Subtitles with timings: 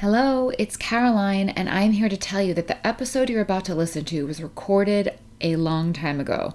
[0.00, 3.74] Hello, it's Caroline, and I'm here to tell you that the episode you're about to
[3.74, 6.52] listen to was recorded a long time ago.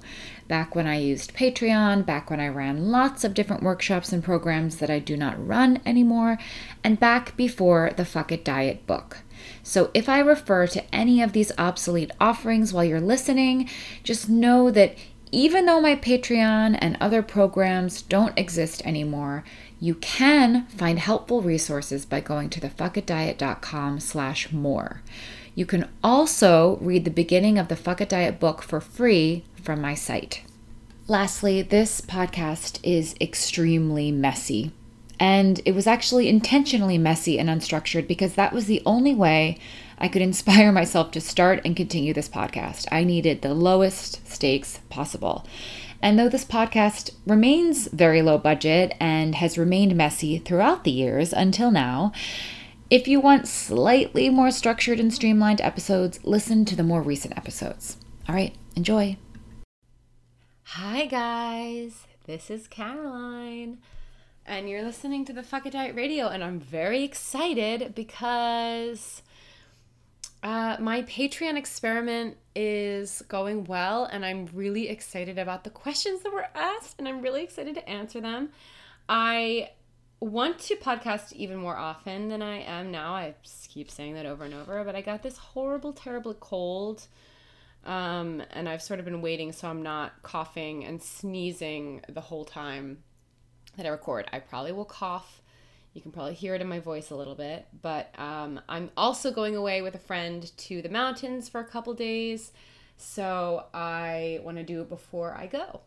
[0.47, 4.75] Back when I used Patreon, back when I ran lots of different workshops and programs
[4.77, 6.37] that I do not run anymore,
[6.83, 9.23] and back before the Fuck It Diet book.
[9.63, 13.67] So if I refer to any of these obsolete offerings while you're listening,
[14.03, 14.95] just know that
[15.31, 19.43] even though my Patreon and other programs don't exist anymore,
[19.81, 25.01] you can find helpful resources by going to thefuckitdiet.com slash more.
[25.55, 29.81] You can also read the beginning of the Fuck It Diet book for free from
[29.81, 30.43] my site.
[31.07, 34.71] Lastly, this podcast is extremely messy.
[35.19, 39.57] And it was actually intentionally messy and unstructured because that was the only way
[39.97, 42.87] I could inspire myself to start and continue this podcast.
[42.91, 45.43] I needed the lowest stakes possible.
[46.01, 51.31] And though this podcast remains very low budget and has remained messy throughout the years
[51.31, 52.11] until now,
[52.89, 57.97] if you want slightly more structured and streamlined episodes, listen to the more recent episodes.
[58.27, 59.17] All right, enjoy.
[60.63, 62.07] Hi, guys.
[62.25, 63.77] This is Caroline,
[64.45, 69.21] and you're listening to the Fuck It Diet Radio, and I'm very excited because
[70.43, 76.33] uh, my Patreon experiment is going well, and I'm really excited about the questions that
[76.33, 78.49] were asked, and I'm really excited to answer them.
[79.07, 79.71] I
[80.19, 83.13] want to podcast even more often than I am now.
[83.13, 83.35] I
[83.67, 87.07] keep saying that over and over, but I got this horrible, terrible cold.
[87.85, 92.45] Um, and I've sort of been waiting so I'm not coughing and sneezing the whole
[92.45, 92.99] time
[93.75, 94.27] that I record.
[94.31, 95.41] I probably will cough
[95.93, 97.67] you can probably hear it in my voice a little bit.
[97.81, 101.93] But um, I'm also going away with a friend to the mountains for a couple
[101.93, 102.51] days.
[102.97, 105.81] So I want to do it before I go.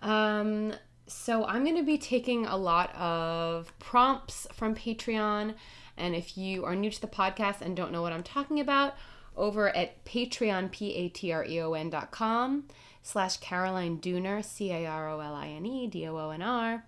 [0.00, 0.74] Um,
[1.06, 5.54] so I'm going to be taking a lot of prompts from Patreon.
[5.96, 8.94] And if you are new to the podcast and don't know what I'm talking about,
[9.36, 12.64] over at Patreon, P-A-T-R-E-O-N dot com
[13.02, 16.84] slash Caroline Dooner, C-A-R-O-L-I-N-E, D-O-O-N-R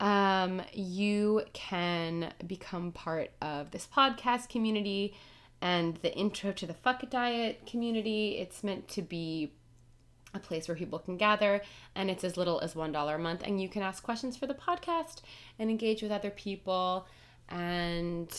[0.00, 5.14] um, you can become part of this podcast community
[5.62, 8.38] and the intro to the Fuck It Diet community.
[8.38, 9.52] It's meant to be
[10.34, 11.62] a place where people can gather,
[11.94, 13.42] and it's as little as $1 a month.
[13.44, 15.22] And you can ask questions for the podcast
[15.58, 17.06] and engage with other people.
[17.48, 18.30] And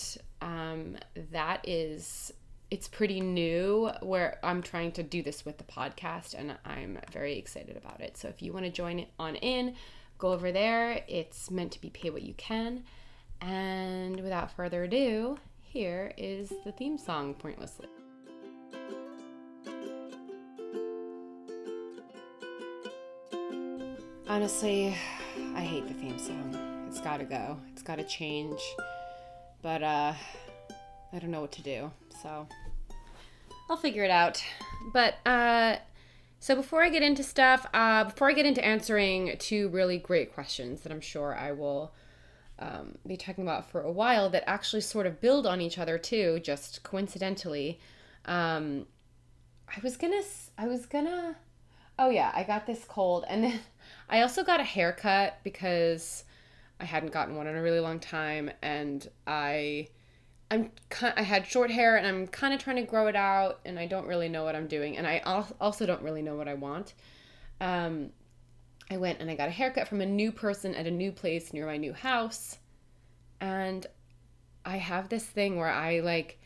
[0.42, 0.98] um,
[1.32, 2.32] that is,
[2.70, 7.38] it's pretty new where I'm trying to do this with the podcast, and I'm very
[7.38, 8.16] excited about it.
[8.16, 9.76] So if you want to join on in,
[10.18, 11.04] go over there.
[11.08, 12.84] It's meant to be pay what you can.
[13.42, 17.88] And without further ado, here is the theme song, Pointlessly.
[24.28, 24.96] Honestly,
[25.56, 26.86] I hate the theme song.
[26.88, 27.58] It's gotta go.
[27.72, 28.60] It's gotta change.
[29.62, 30.14] But, uh,
[31.14, 31.92] I don't know what to do.
[32.22, 32.48] So,
[33.70, 34.44] I'll figure it out.
[34.94, 35.78] But, uh,
[36.40, 40.34] so before I get into stuff, uh, before I get into answering two really great
[40.34, 41.94] questions that I'm sure I will
[42.60, 45.98] um, be talking about for a while that actually sort of build on each other
[45.98, 47.80] too, just coincidentally,
[48.26, 48.86] um,
[49.68, 50.22] I was gonna,
[50.58, 51.36] I was gonna,
[52.00, 53.60] oh yeah, I got this cold, and then
[54.10, 56.24] I also got a haircut because
[56.80, 59.90] I hadn't gotten one in a really long time, and I
[60.50, 60.72] I'm
[61.02, 63.86] I had short hair and I'm kind of trying to grow it out and I
[63.86, 65.20] don't really know what I'm doing and I
[65.60, 66.94] also don't really know what I want.
[67.60, 68.12] Um,
[68.90, 71.52] I went and I got a haircut from a new person at a new place
[71.54, 72.58] near my new house,
[73.42, 73.86] and
[74.66, 76.40] I have this thing where I like,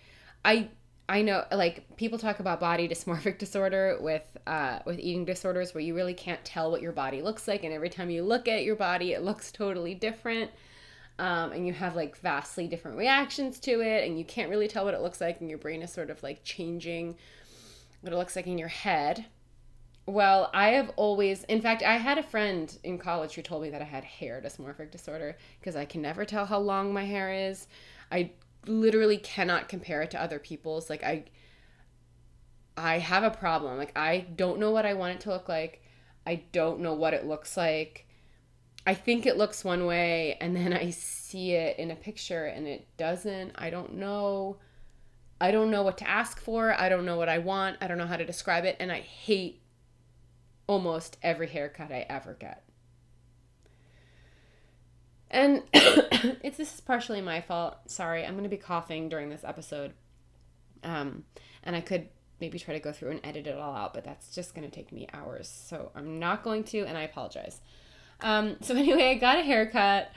[0.43, 0.69] I
[1.07, 5.83] I know like people talk about body dysmorphic disorder with uh, with eating disorders where
[5.83, 8.63] you really can't tell what your body looks like and every time you look at
[8.63, 10.49] your body it looks totally different
[11.21, 14.83] um, and you have like vastly different reactions to it and you can't really tell
[14.83, 17.15] what it looks like and your brain is sort of like changing
[18.01, 19.25] what it looks like in your head.
[20.07, 23.69] Well i have always in fact i had a friend in college who told me
[23.69, 27.31] that i had hair dysmorphic disorder because i can never tell how long my hair
[27.31, 27.67] is.
[28.11, 28.31] I
[28.65, 30.89] literally cannot compare it to other people's.
[30.89, 31.25] Like i
[32.75, 33.77] i have a problem.
[33.77, 35.83] Like i don't know what i want it to look like.
[36.25, 38.07] I don't know what it looks like
[38.85, 42.67] I think it looks one way and then I see it in a picture and
[42.67, 43.51] it doesn't.
[43.55, 44.57] I don't know.
[45.39, 46.73] I don't know what to ask for.
[46.73, 47.77] I don't know what I want.
[47.81, 48.77] I don't know how to describe it.
[48.79, 49.61] And I hate
[50.67, 52.63] almost every haircut I ever get.
[55.29, 57.77] And it's this is partially my fault.
[57.87, 59.93] Sorry, I'm going to be coughing during this episode.
[60.83, 61.23] Um,
[61.63, 64.33] and I could maybe try to go through and edit it all out, but that's
[64.33, 65.47] just going to take me hours.
[65.47, 67.61] So I'm not going to, and I apologize.
[68.21, 70.11] Um, so anyway, I got a haircut.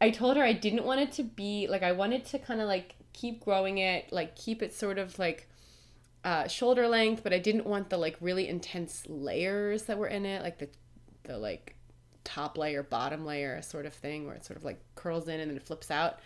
[0.00, 2.68] I told her I didn't want it to be like I wanted to kind of
[2.68, 5.48] like keep growing it, like keep it sort of like
[6.24, 10.24] uh, shoulder length, but I didn't want the like really intense layers that were in
[10.24, 10.68] it, like the
[11.24, 11.74] the like
[12.24, 15.50] top layer, bottom layer sort of thing where it sort of like curls in and
[15.50, 16.18] then flips out.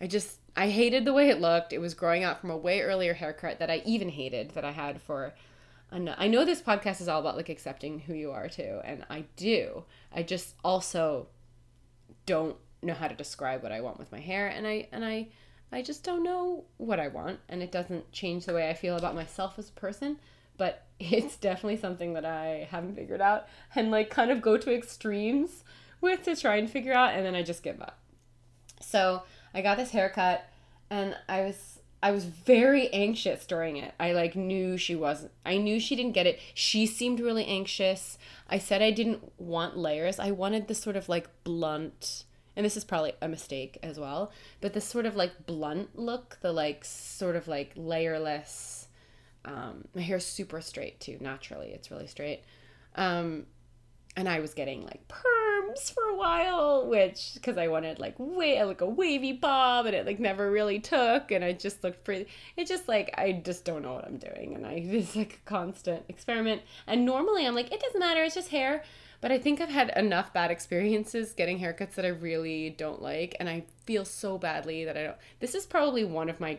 [0.00, 1.72] I just I hated the way it looked.
[1.72, 4.70] It was growing out from a way earlier haircut that I even hated that I
[4.70, 5.34] had for
[5.90, 9.24] I know this podcast is all about like accepting who you are too, and I
[9.36, 9.84] do.
[10.12, 11.28] I just also
[12.26, 15.28] don't know how to describe what I want with my hair, and I and I
[15.72, 18.96] I just don't know what I want, and it doesn't change the way I feel
[18.96, 20.18] about myself as a person.
[20.56, 24.74] But it's definitely something that I haven't figured out, and like kind of go to
[24.74, 25.64] extremes
[26.00, 27.98] with to try and figure out, and then I just give up.
[28.80, 29.22] So
[29.54, 30.44] I got this haircut,
[30.90, 33.92] and I was I was very anxious during it.
[33.98, 35.32] I like knew she wasn't.
[35.44, 36.38] I knew she didn't get it.
[36.54, 38.18] She seemed really anxious.
[38.48, 40.20] I said I didn't want layers.
[40.20, 42.24] I wanted this sort of like blunt,
[42.54, 44.30] and this is probably a mistake as well,
[44.60, 48.86] but this sort of like blunt look, the like sort of like layerless.
[49.44, 51.70] Um, my hair's super straight too, naturally.
[51.70, 52.44] It's really straight.
[52.94, 53.46] Um,
[54.16, 55.06] and I was getting like
[55.90, 60.06] for a while, which because I wanted like way like a wavy bob, and it
[60.06, 62.26] like never really took, and I just looked pretty.
[62.56, 65.48] It just like I just don't know what I'm doing, and I it's like a
[65.48, 66.62] constant experiment.
[66.86, 68.82] And normally I'm like it doesn't matter, it's just hair.
[69.20, 73.36] But I think I've had enough bad experiences getting haircuts that I really don't like,
[73.40, 75.16] and I feel so badly that I don't.
[75.40, 76.58] This is probably one of my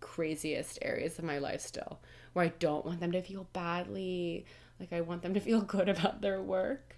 [0.00, 2.00] craziest areas of my life still,
[2.34, 4.44] where I don't want them to feel badly
[4.80, 6.93] like I want them to feel good about their work.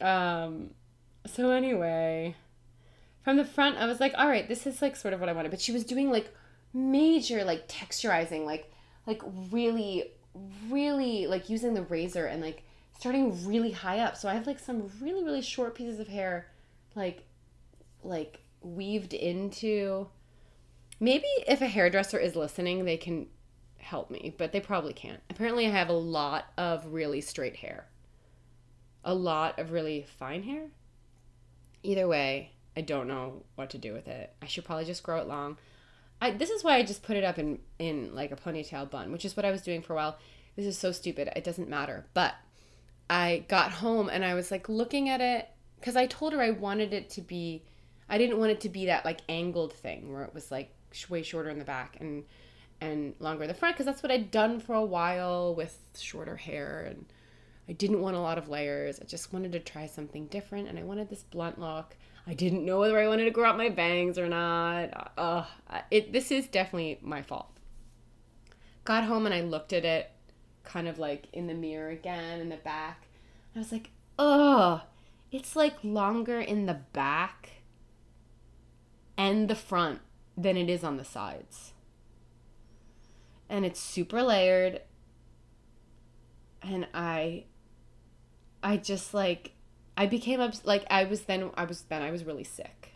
[0.00, 0.70] Um
[1.26, 2.36] so anyway,
[3.22, 5.32] from the front I was like, all right, this is like sort of what I
[5.32, 6.32] wanted, but she was doing like
[6.72, 8.72] major like texturizing, like
[9.06, 10.12] like really
[10.68, 12.62] really like using the razor and like
[12.98, 14.16] starting really high up.
[14.16, 16.48] So I have like some really really short pieces of hair
[16.94, 17.24] like
[18.02, 20.08] like weaved into
[21.00, 23.26] maybe if a hairdresser is listening, they can
[23.78, 25.20] help me, but they probably can't.
[25.30, 27.86] Apparently, I have a lot of really straight hair,
[29.06, 30.66] a lot of really fine hair.
[31.82, 34.34] Either way, I don't know what to do with it.
[34.42, 35.56] I should probably just grow it long.
[36.20, 39.12] I, this is why I just put it up in, in like a ponytail bun,
[39.12, 40.18] which is what I was doing for a while.
[40.56, 41.30] This is so stupid.
[41.36, 42.04] It doesn't matter.
[42.14, 42.34] But
[43.08, 45.48] I got home and I was like looking at it
[45.78, 47.62] because I told her I wanted it to be,
[48.08, 50.70] I didn't want it to be that like angled thing where it was like
[51.08, 51.98] way shorter in the back.
[52.00, 52.24] And
[52.80, 56.36] and longer in the front because that's what I'd done for a while with shorter
[56.36, 57.06] hair and
[57.68, 59.00] I didn't want a lot of layers.
[59.00, 61.96] I just wanted to try something different and I wanted this blunt look.
[62.26, 65.12] I didn't know whether I wanted to grow out my bangs or not.
[65.16, 65.44] Uh,
[65.90, 67.50] it this is definitely my fault.
[68.84, 70.10] Got home and I looked at it
[70.64, 73.06] kind of like in the mirror again in the back.
[73.54, 74.82] I was like, "Oh,
[75.32, 77.50] it's like longer in the back
[79.16, 80.00] and the front
[80.36, 81.72] than it is on the sides."
[83.48, 84.80] and it's super layered
[86.62, 87.44] and i
[88.66, 89.52] i just like
[89.96, 92.92] i became ups- like i was then i was then i was really sick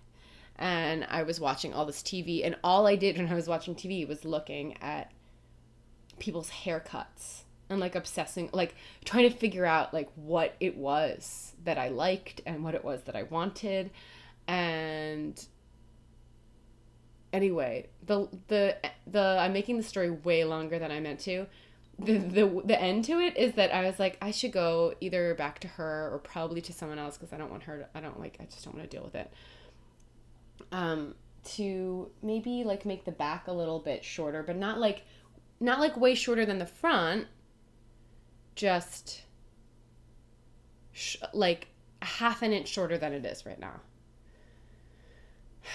[0.57, 3.75] and i was watching all this tv and all i did when i was watching
[3.75, 5.13] tv was looking at
[6.19, 8.75] people's haircuts and like obsessing like
[9.05, 13.03] trying to figure out like what it was that i liked and what it was
[13.03, 13.91] that i wanted
[14.49, 15.47] and
[17.33, 18.77] anyway, the the
[19.07, 21.47] the I'm making the story way longer than I meant to.
[22.03, 25.35] The, the the end to it is that I was like I should go either
[25.35, 28.01] back to her or probably to someone else because I don't want her to I
[28.01, 29.31] don't like I just don't want to deal with it.
[30.73, 35.03] Um to maybe like make the back a little bit shorter, but not like
[35.59, 37.27] not like way shorter than the front.
[38.55, 39.23] Just
[40.93, 41.69] sh- like
[42.03, 43.81] half an inch shorter than it is right now.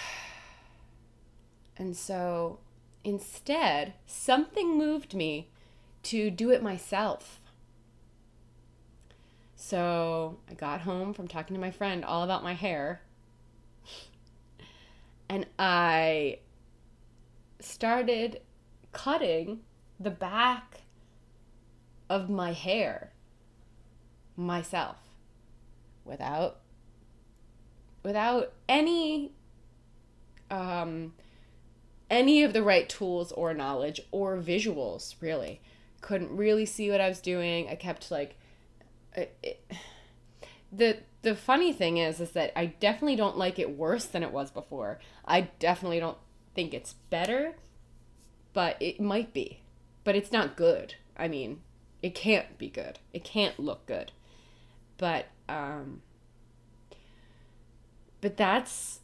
[1.78, 2.60] And so
[3.04, 5.50] instead, something moved me
[6.06, 7.40] to do it myself.
[9.56, 13.02] So I got home from talking to my friend all about my hair.
[15.28, 16.38] And I
[17.60, 18.42] started
[18.92, 19.62] cutting
[20.00, 20.82] the back
[22.12, 23.12] of my hair
[24.38, 24.98] myself
[26.04, 26.60] without
[28.04, 29.32] without any
[30.52, 31.14] um
[32.10, 35.60] any of the right tools or knowledge or visuals, really.
[36.06, 37.68] Couldn't really see what I was doing.
[37.68, 38.36] I kept like
[39.16, 39.66] it, it,
[40.72, 44.32] the the funny thing is is that I definitely don't like it worse than it
[44.32, 45.00] was before.
[45.26, 46.20] I definitely don't
[46.54, 47.56] think it's better,
[48.54, 49.62] but it might be.
[50.04, 50.94] But it's not good.
[51.18, 51.62] I mean,
[52.04, 53.00] it can't be good.
[53.12, 54.12] It can't look good.
[55.00, 56.04] But um
[58.22, 59.00] but that's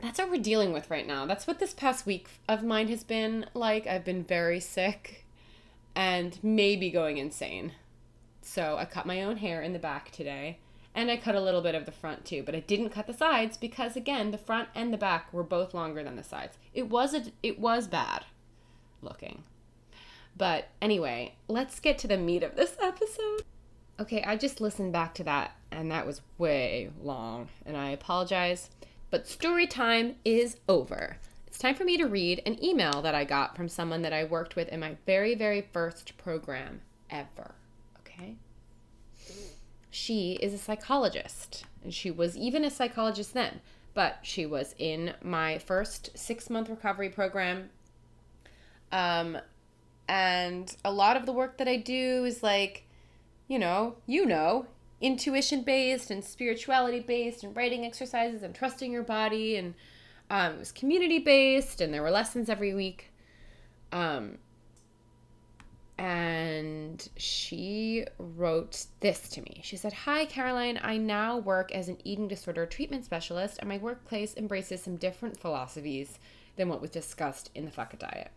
[0.00, 1.26] that's what we're dealing with right now.
[1.26, 3.86] That's what this past week of mine has been like.
[3.86, 5.19] I've been very sick
[5.94, 7.72] and maybe going insane.
[8.42, 10.58] So I cut my own hair in the back today
[10.94, 13.12] and I cut a little bit of the front too, but I didn't cut the
[13.12, 16.58] sides because again, the front and the back were both longer than the sides.
[16.74, 18.24] It was a, it was bad
[19.02, 19.44] looking.
[20.36, 23.42] But anyway, let's get to the meat of this episode.
[23.98, 28.70] Okay, I just listened back to that and that was way long and I apologize.
[29.10, 31.18] But story time is over.
[31.60, 34.56] Time for me to read an email that I got from someone that I worked
[34.56, 37.54] with in my very, very first program ever.
[37.98, 38.36] Okay?
[39.90, 43.60] She is a psychologist, and she was even a psychologist then,
[43.92, 47.68] but she was in my first six month recovery program.
[48.90, 49.36] Um,
[50.08, 52.84] and a lot of the work that I do is like,
[53.48, 54.64] you know, you know,
[55.02, 59.74] intuition based and spirituality based and writing exercises and trusting your body and
[60.30, 63.10] um, it was community based and there were lessons every week.
[63.92, 64.38] Um,
[65.98, 69.60] and she wrote this to me.
[69.62, 70.80] She said hi caroline.
[70.82, 75.38] I now work as an eating disorder treatment specialist and my workplace embraces some different
[75.38, 76.18] philosophies
[76.56, 78.30] than what was discussed in the it diet.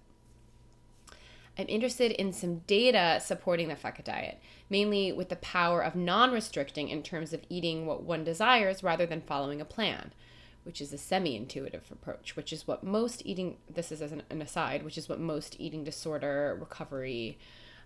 [1.58, 6.32] I'm interested in some data supporting the it diet, mainly with the power of non
[6.32, 10.12] restricting in terms of eating what one desires rather than following a plan,
[10.64, 14.24] which is a semi intuitive approach, which is what most eating, this is as an,
[14.30, 17.38] an, aside, which is what most eating disorder recovery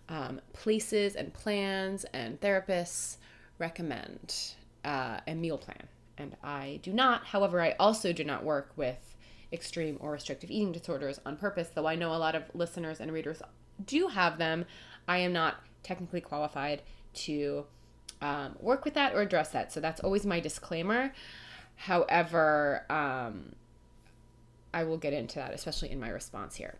[0.10, 3.17] um, places and plans and therapists
[3.60, 4.55] recommend
[4.86, 5.88] uh, a meal plan.
[6.17, 7.25] And I do not.
[7.25, 9.15] However, I also do not work with
[9.51, 13.12] extreme or restrictive eating disorders on purpose, though I know a lot of listeners and
[13.12, 13.41] readers
[13.86, 14.65] do have them.
[15.07, 16.81] I am not technically qualified
[17.13, 17.65] to
[18.22, 19.72] um, work with that or address that.
[19.72, 21.13] So that's always my disclaimer.
[21.77, 23.53] However, um,
[24.74, 26.75] I will get into that, especially in my response here.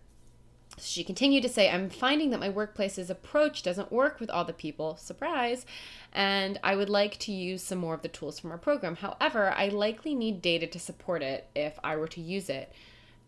[0.80, 4.54] She continued to say, I'm finding that my workplace's approach doesn't work with all the
[4.54, 5.66] people, surprise,
[6.14, 8.98] and I would like to use some more of the tools from our program.
[8.98, 12.72] However, I likely need data to support it if I were to use it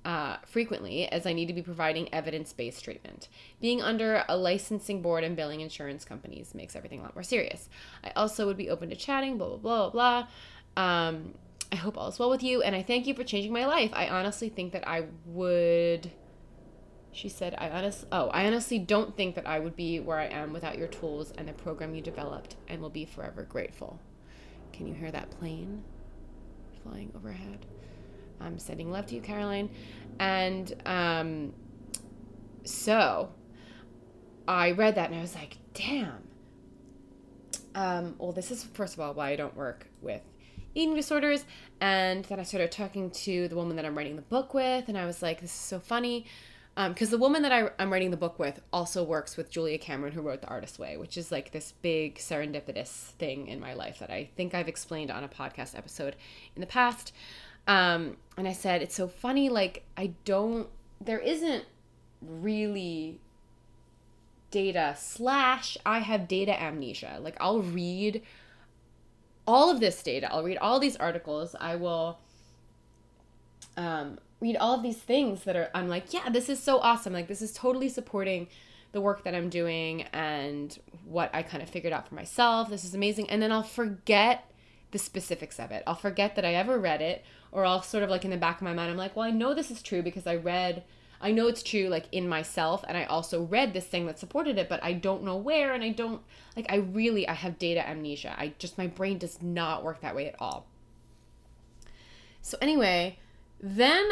[0.06, 3.30] uh, frequently, as I need to be providing evidence based treatment.
[3.60, 7.70] Being under a licensing board and billing insurance companies makes everything a lot more serious.
[8.04, 10.28] I also would be open to chatting, blah, blah, blah, blah.
[10.84, 11.34] Um,
[11.72, 13.92] I hope all is well with you, and I thank you for changing my life.
[13.94, 16.12] I honestly think that I would
[17.12, 20.26] she said, I honestly, oh, I honestly don't think that I would be where I
[20.26, 24.00] am without your tools and the program you developed and will be forever grateful.
[24.74, 25.84] Can you hear that plane
[26.84, 27.66] flying overhead?
[28.40, 29.70] I'm sending love to you, Caroline.
[30.20, 31.54] And um,
[32.64, 33.30] so
[34.48, 36.24] I read that and I was like, damn.
[37.76, 40.22] Um, well, this is, first of all, why I don't work with
[40.76, 41.46] eating disorders.
[41.82, 44.98] And then I started talking to the woman that I'm writing the book with, and
[44.98, 46.26] I was like, this is so funny
[46.88, 49.78] because um, the woman that I, am writing the book with also works with Julia
[49.78, 53.74] Cameron, who wrote The Artist's Way, which is like this big serendipitous thing in my
[53.74, 56.16] life that I think I've explained on a podcast episode
[56.56, 57.14] in the past.
[57.68, 60.70] Um, and I said, it's so funny, like, I don't,
[61.02, 61.66] there isn't
[62.22, 63.20] really
[64.50, 67.20] data, slash, I have data amnesia.
[67.22, 68.22] Like, I'll read
[69.50, 72.20] all of this data, I'll read all these articles, I will.
[73.76, 77.14] Um, read all of these things that are I'm like, yeah, this is so awesome.
[77.14, 78.48] Like this is totally supporting
[78.92, 82.70] the work that I'm doing and what I kind of figured out for myself.
[82.70, 83.28] This is amazing.
[83.32, 84.52] And then I'll forget
[84.92, 85.82] the specifics of it.
[85.88, 88.58] I'll forget that I ever read it or I'll sort of like in the back
[88.58, 90.84] of my mind I'm like, well, I know this is true because I read
[91.22, 94.58] I know it's true like in myself and I also read this thing that supported
[94.58, 96.22] it, but I don't know where and I don't
[96.56, 98.36] like I really I have data amnesia.
[98.38, 100.66] I just my brain does not work that way at all.
[102.42, 103.20] So anyway,
[103.60, 104.10] then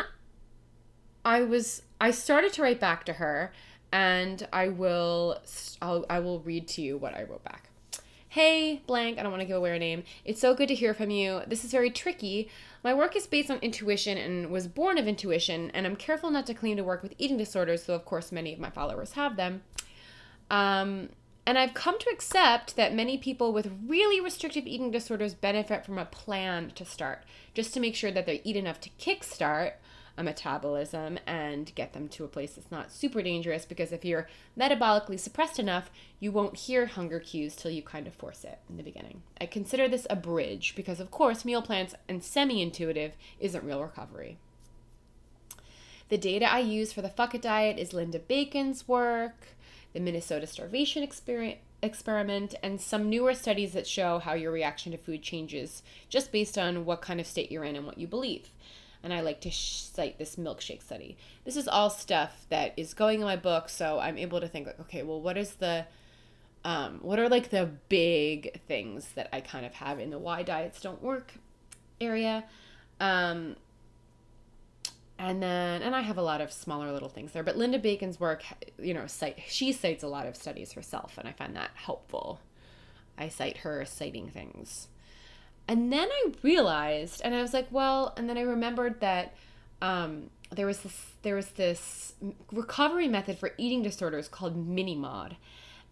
[1.24, 3.54] I was I started to write back to her
[3.92, 5.40] and I will
[5.82, 7.70] I'll, I will read to you what I wrote back.
[8.30, 10.04] Hey, blank, I don't want to give away her name.
[10.26, 11.42] It's so good to hear from you.
[11.48, 12.50] This is very tricky.
[12.84, 16.46] My work is based on intuition and was born of intuition, and I'm careful not
[16.48, 19.36] to claim to work with eating disorders, though of course many of my followers have
[19.36, 19.64] them.
[20.50, 21.10] Um,
[21.46, 25.98] and I've come to accept that many people with really restrictive eating disorders benefit from
[25.98, 29.74] a plan to start, just to make sure that they eat enough to kickstart
[30.18, 34.28] a metabolism and get them to a place that's not super dangerous because if you're
[34.58, 38.78] metabolically suppressed enough, you won't hear hunger cues till you kind of force it in
[38.78, 39.22] the beginning.
[39.40, 43.82] I consider this a bridge because, of course, meal plans and semi intuitive isn't real
[43.82, 44.38] recovery.
[46.10, 49.48] The data I use for the Fuck It diet is Linda Bacon's work,
[49.94, 54.98] the Minnesota Starvation Experience experiment and some newer studies that show how your reaction to
[54.98, 58.50] food changes just based on what kind of state you're in and what you believe.
[59.08, 61.16] And I like to sh- cite this milkshake study.
[61.46, 64.68] This is all stuff that is going in my book, so I'm able to think
[64.68, 65.86] like, okay, well, what is the
[66.66, 70.44] um, what are like the big things that I kind of have in the why
[70.44, 71.36] diets don't work
[72.02, 72.44] area?
[73.00, 73.56] Um,
[75.18, 78.20] and then and i have a lot of smaller little things there but linda bacon's
[78.20, 78.44] work
[78.78, 82.40] you know cite she cites a lot of studies herself and i find that helpful
[83.18, 84.90] i cite her citing things
[85.68, 89.36] and then i realized and i was like well and then i remembered that
[89.80, 92.14] um, there was this there was this
[92.52, 95.36] recovery method for eating disorders called MinniMaud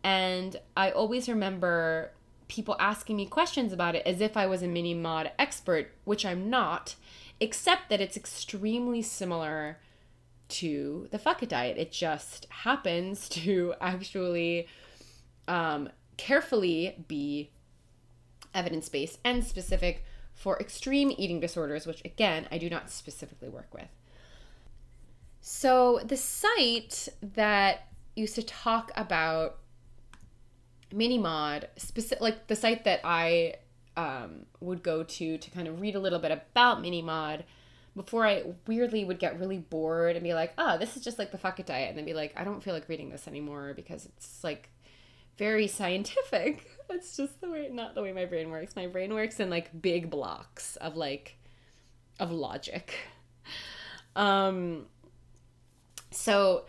[0.04, 2.12] and i always remember
[2.48, 6.50] people asking me questions about it as if i was a MinniMaud expert which i'm
[6.50, 6.96] not
[7.40, 9.78] except that it's extremely similar
[10.48, 11.78] to the fuck it diet.
[11.78, 14.68] It just happens to actually
[15.48, 17.52] um, carefully be
[18.56, 23.74] evidence based and specific for extreme eating disorders, which again, I do not specifically work
[23.74, 23.88] with.
[25.42, 29.60] So, the site that used to talk about
[30.92, 33.56] MinniMaud, specific, like the site that I
[33.98, 37.44] um, would go to to kind of read a little bit about MinniMaud
[37.96, 41.32] before I weirdly would get really bored and be like, oh, this is just like
[41.32, 41.90] the fuck it diet.
[41.90, 44.70] And then be like, I don't feel like reading this anymore because it's like
[45.38, 46.68] very scientific.
[46.90, 48.76] That's just the way, not the way my brain works.
[48.76, 51.38] My brain works in like big blocks of like,
[52.20, 52.94] of logic.
[54.16, 54.86] Um,
[56.12, 56.66] so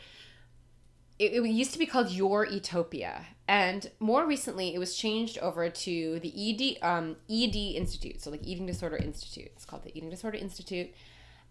[1.18, 3.24] it, it used to be called Your Eatopia.
[3.48, 8.42] And more recently, it was changed over to the ED um, ED Institute, so like
[8.42, 9.50] Eating Disorder Institute.
[9.54, 10.90] It's called the Eating Disorder Institute.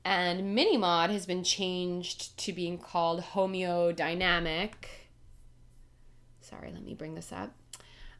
[0.03, 4.73] And MinniMaud has been changed to being called Homeodynamic.
[6.41, 7.53] Sorry, let me bring this up.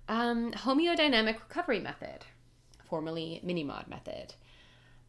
[0.07, 2.25] Um, homeodynamic Recovery Method,
[2.83, 4.35] formerly MinniMaud Method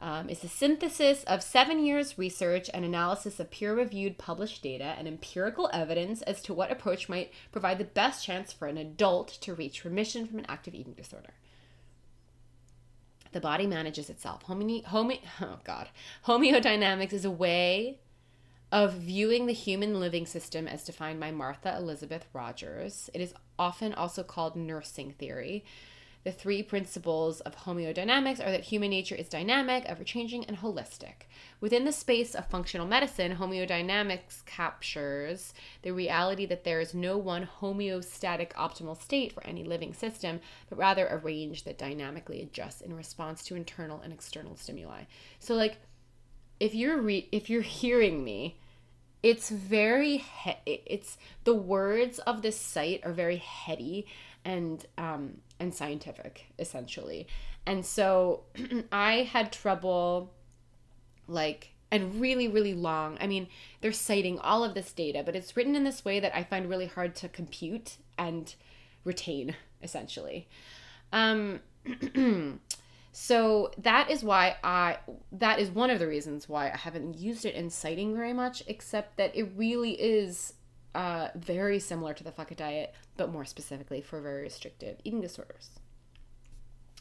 [0.00, 4.94] um, is a synthesis of seven years' research and analysis of peer reviewed published data
[4.98, 9.28] and empirical evidence as to what approach might provide the best chance for an adult
[9.28, 11.34] to reach remission from an active eating disorder.
[13.32, 14.42] The body manages itself.
[14.44, 15.88] Home, home, oh God.
[16.26, 17.98] Homeodynamics is a way
[18.72, 23.08] of viewing the human living system as defined by Martha Elizabeth Rogers.
[23.14, 25.64] It is often also called nursing theory
[26.26, 31.28] the three principles of homeodynamics are that human nature is dynamic, ever changing, and holistic.
[31.60, 37.48] Within the space of functional medicine, homeodynamics captures the reality that there is no one
[37.60, 42.96] homeostatic optimal state for any living system, but rather a range that dynamically adjusts in
[42.96, 45.02] response to internal and external stimuli.
[45.38, 45.78] So, like,
[46.60, 48.56] if you're re- if you're hearing me,
[49.22, 54.06] it's very he- it's the words of this site are very heady
[54.44, 57.26] and um, and scientific essentially.
[57.66, 58.44] And so
[58.92, 60.32] i had trouble
[61.26, 63.48] like and really really long i mean
[63.80, 66.68] they're citing all of this data but it's written in this way that i find
[66.68, 68.54] really hard to compute and
[69.04, 70.48] retain essentially.
[71.12, 71.60] Um
[73.18, 74.98] so that is why i
[75.32, 78.62] that is one of the reasons why i haven't used it in citing very much
[78.66, 80.52] except that it really is
[80.96, 85.68] uh, very similar to the it diet, but more specifically for very restrictive eating disorders.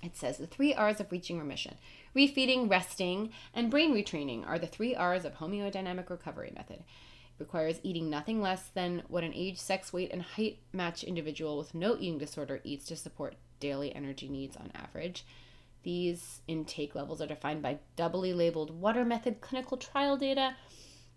[0.03, 1.77] It says the three R's of reaching remission
[2.13, 6.79] refeeding, resting, and brain retraining are the three R's of homeodynamic recovery method.
[6.79, 11.57] It requires eating nothing less than what an age, sex, weight, and height match individual
[11.57, 15.25] with no eating disorder eats to support daily energy needs on average.
[15.85, 20.57] These intake levels are defined by doubly labeled water method clinical trial data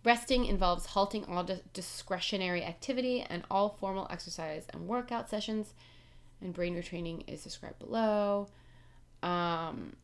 [0.04, 5.74] Resting involves halting all discretionary activity and all formal exercise and workout sessions.
[6.40, 8.48] And brain retraining is described below.
[9.24, 9.96] Um,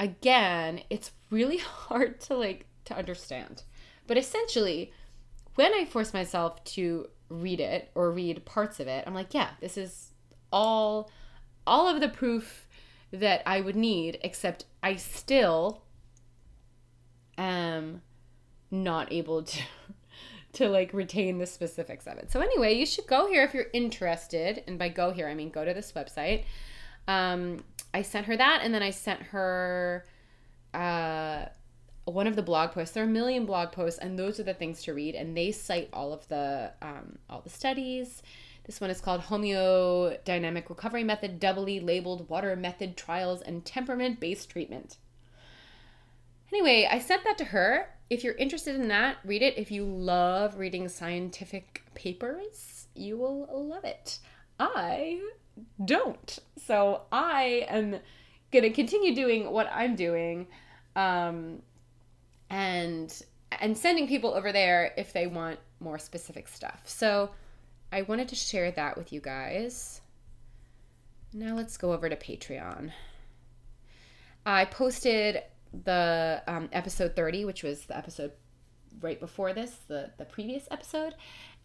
[0.00, 3.62] again, it's really hard to like to understand.
[4.06, 4.92] But essentially,
[5.54, 9.50] when I force myself to read it or read parts of it, I'm like, yeah,
[9.60, 10.12] this is
[10.50, 11.10] all
[11.66, 12.63] all of the proof
[13.20, 15.82] that I would need, except I still
[17.38, 18.02] am
[18.70, 19.60] not able to
[20.54, 22.30] to like retain the specifics of it.
[22.30, 24.62] So anyway, you should go here if you're interested.
[24.66, 26.44] And by go here, I mean go to this website.
[27.08, 30.06] Um, I sent her that, and then I sent her
[30.72, 31.46] uh,
[32.04, 32.94] one of the blog posts.
[32.94, 35.14] There are a million blog posts, and those are the things to read.
[35.14, 38.22] And they cite all of the um, all the studies.
[38.64, 44.48] This one is called Homeodynamic Recovery Method, doubly labeled Water Method Trials and Temperament Based
[44.48, 44.96] Treatment.
[46.52, 49.58] Anyway, I sent that to her, if you're interested in that, read it.
[49.58, 54.18] If you love reading scientific papers, you will love it.
[54.58, 55.20] I
[55.84, 56.38] don't.
[56.64, 57.96] So I am
[58.52, 60.46] going to continue doing what I'm doing.
[60.96, 61.60] Um,
[62.50, 63.22] and
[63.60, 66.82] and sending people over there if they want more specific stuff.
[66.84, 67.30] So
[67.94, 70.00] I wanted to share that with you guys.
[71.32, 72.90] Now let's go over to Patreon.
[74.44, 75.44] I posted
[75.84, 78.32] the um, episode 30, which was the episode
[79.00, 81.14] right before this, the, the previous episode.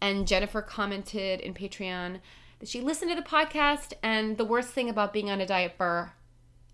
[0.00, 2.20] And Jennifer commented in Patreon
[2.60, 5.74] that she listened to the podcast, and the worst thing about being on a diet
[5.76, 6.12] for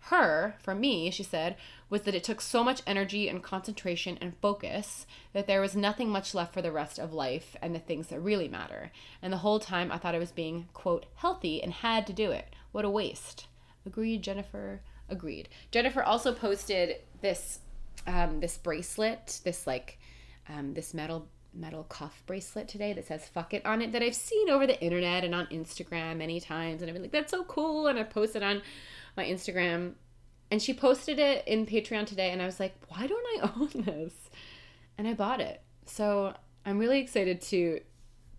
[0.01, 1.57] her, for me, she said,
[1.89, 6.09] was that it took so much energy and concentration and focus that there was nothing
[6.09, 8.91] much left for the rest of life and the things that really matter.
[9.23, 12.33] And the whole time I thought I was being, quote, healthy and had to do
[12.33, 12.47] it.
[12.73, 13.47] What a waste.
[13.85, 14.81] Agreed, Jennifer.
[15.09, 15.49] Agreed.
[15.71, 17.61] Jennifer also posted this
[18.07, 19.99] um, this bracelet, this like
[20.49, 24.15] um, this metal metal cuff bracelet today that says fuck it on it that I've
[24.15, 27.45] seen over the internet and on Instagram many times and I've been like that's so
[27.45, 28.61] cool and I posted on
[29.17, 29.95] my Instagram
[30.51, 33.85] and she posted it in Patreon today and I was like why don't I own
[33.85, 34.31] this
[34.99, 37.81] and I bought it so I'm really excited to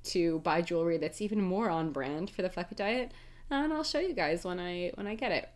[0.04, 3.12] to buy jewelry that's even more on brand for the it diet
[3.50, 5.50] and I'll show you guys when I when I get it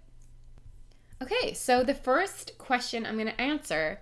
[1.22, 4.02] okay so the first question I'm going to answer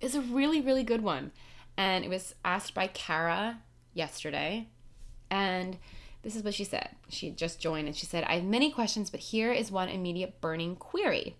[0.00, 1.32] is a really really good one
[1.76, 3.58] and it was asked by Kara
[3.94, 4.68] yesterday.
[5.30, 5.78] And
[6.22, 6.90] this is what she said.
[7.08, 10.40] She just joined and she said, I have many questions, but here is one immediate
[10.40, 11.36] burning query.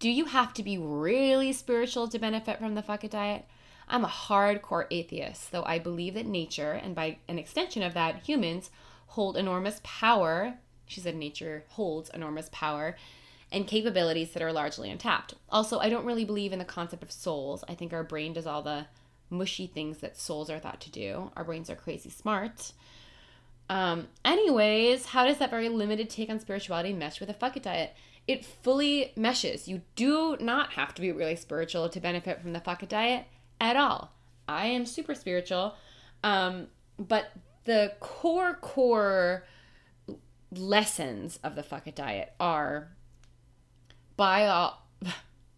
[0.00, 3.44] Do you have to be really spiritual to benefit from the fuck it diet?
[3.86, 8.22] I'm a hardcore atheist, though I believe that nature, and by an extension of that,
[8.24, 8.70] humans,
[9.08, 10.54] hold enormous power.
[10.86, 12.96] She said nature holds enormous power
[13.52, 15.34] and capabilities that are largely untapped.
[15.50, 17.62] Also, I don't really believe in the concept of souls.
[17.68, 18.86] I think our brain does all the
[19.28, 21.30] mushy things that souls are thought to do.
[21.36, 22.72] Our brains are crazy smart.
[23.68, 27.64] Um, anyways, how does that very limited take on spirituality mesh with a fuck it
[27.64, 27.94] diet?
[28.26, 29.66] It fully meshes.
[29.66, 33.26] You do not have to be really spiritual to benefit from the it diet
[33.60, 34.12] at all.
[34.48, 35.74] I am super spiritual,
[36.22, 37.32] um, but
[37.64, 39.44] the core core
[40.52, 42.88] lessons of the it diet are
[44.16, 44.72] bio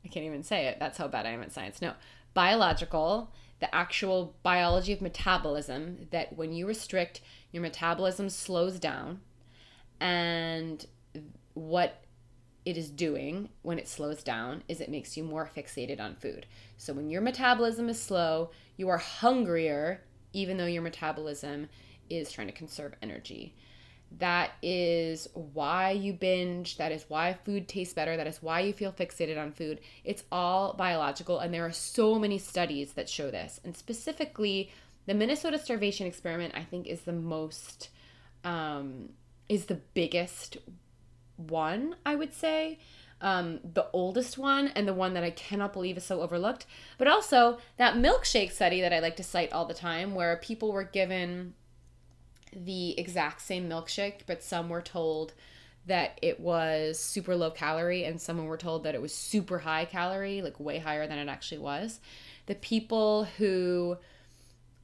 [0.05, 0.79] I can't even say it.
[0.81, 1.81] That's how bad I am at science.
[1.81, 1.95] No.
[2.35, 7.21] Biological, the actual biology of metabolism that when you restrict,
[7.53, 9.21] your metabolism slows down
[10.01, 10.85] and
[11.55, 12.02] what
[12.65, 16.47] it is doing when it slows down is it makes you more fixated on food.
[16.77, 21.69] So when your metabolism is slow, you are hungrier even though your metabolism
[22.09, 23.55] is trying to conserve energy.
[24.19, 26.77] That is why you binge.
[26.77, 28.17] That is why food tastes better.
[28.17, 29.81] That is why you feel fixated on food.
[30.05, 33.61] It's all biological, and there are so many studies that show this.
[33.65, 34.71] And specifically,
[35.07, 37.89] the Minnesota starvation experiment, I think, is the most,
[38.45, 39.11] um,
[39.49, 40.59] is the biggest
[41.49, 42.79] one, I would say.
[43.21, 46.67] Um, the oldest one and the one that I cannot believe is so overlooked.
[46.99, 50.73] But also that milkshake study that I like to cite all the time, where people
[50.73, 51.55] were given
[52.53, 55.35] the exact same milkshake, but some were told
[55.87, 59.85] that it was super low calorie and some were told that it was super high
[59.85, 62.01] calorie, like way higher than it actually was.
[62.47, 63.97] The people who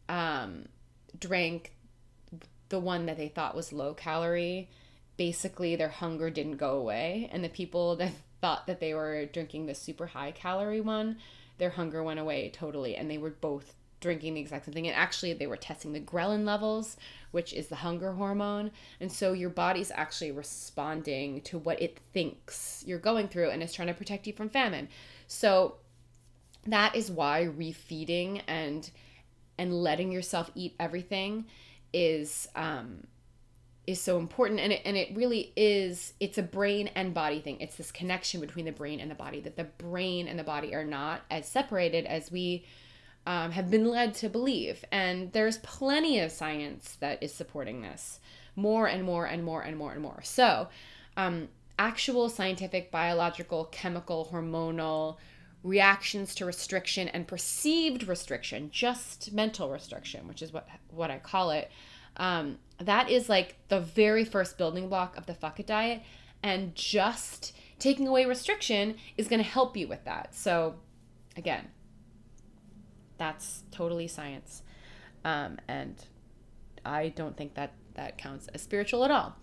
[0.08, 0.66] um,
[1.18, 1.72] drank
[2.68, 4.68] the one that they thought was low calorie,
[5.18, 7.28] basically their hunger didn't go away.
[7.30, 11.18] And the people that thought that they were drinking the super high calorie one,
[11.58, 12.96] their hunger went away totally.
[12.96, 14.86] And they were both drinking the exact same thing.
[14.86, 16.96] And actually, they were testing the ghrelin levels,
[17.32, 18.70] which is the hunger hormone.
[19.00, 23.74] And so your body's actually responding to what it thinks you're going through and is
[23.74, 24.88] trying to protect you from famine.
[25.26, 25.76] So
[26.66, 28.90] that is why refeeding and
[29.60, 31.46] and letting yourself eat everything
[31.92, 33.04] is um
[33.88, 37.58] is so important and it, and it really is it's a brain and body thing
[37.58, 40.74] it's this connection between the brain and the body that the brain and the body
[40.74, 42.64] are not as separated as we
[43.28, 44.86] um, have been led to believe.
[44.90, 48.20] And there's plenty of science that is supporting this
[48.56, 50.20] more and more and more and more and more.
[50.22, 50.68] So,
[51.14, 51.48] um,
[51.78, 55.18] actual scientific, biological, chemical, hormonal
[55.62, 61.50] reactions to restriction and perceived restriction, just mental restriction, which is what what I call
[61.50, 61.70] it.
[62.16, 66.02] Um, that is like the very first building block of the fuck it diet,
[66.42, 70.34] and just taking away restriction is going to help you with that.
[70.34, 70.76] So,
[71.36, 71.68] again,
[73.18, 74.62] that's totally science.
[75.24, 75.96] Um, and
[76.84, 79.36] I don't think that that counts as spiritual at all.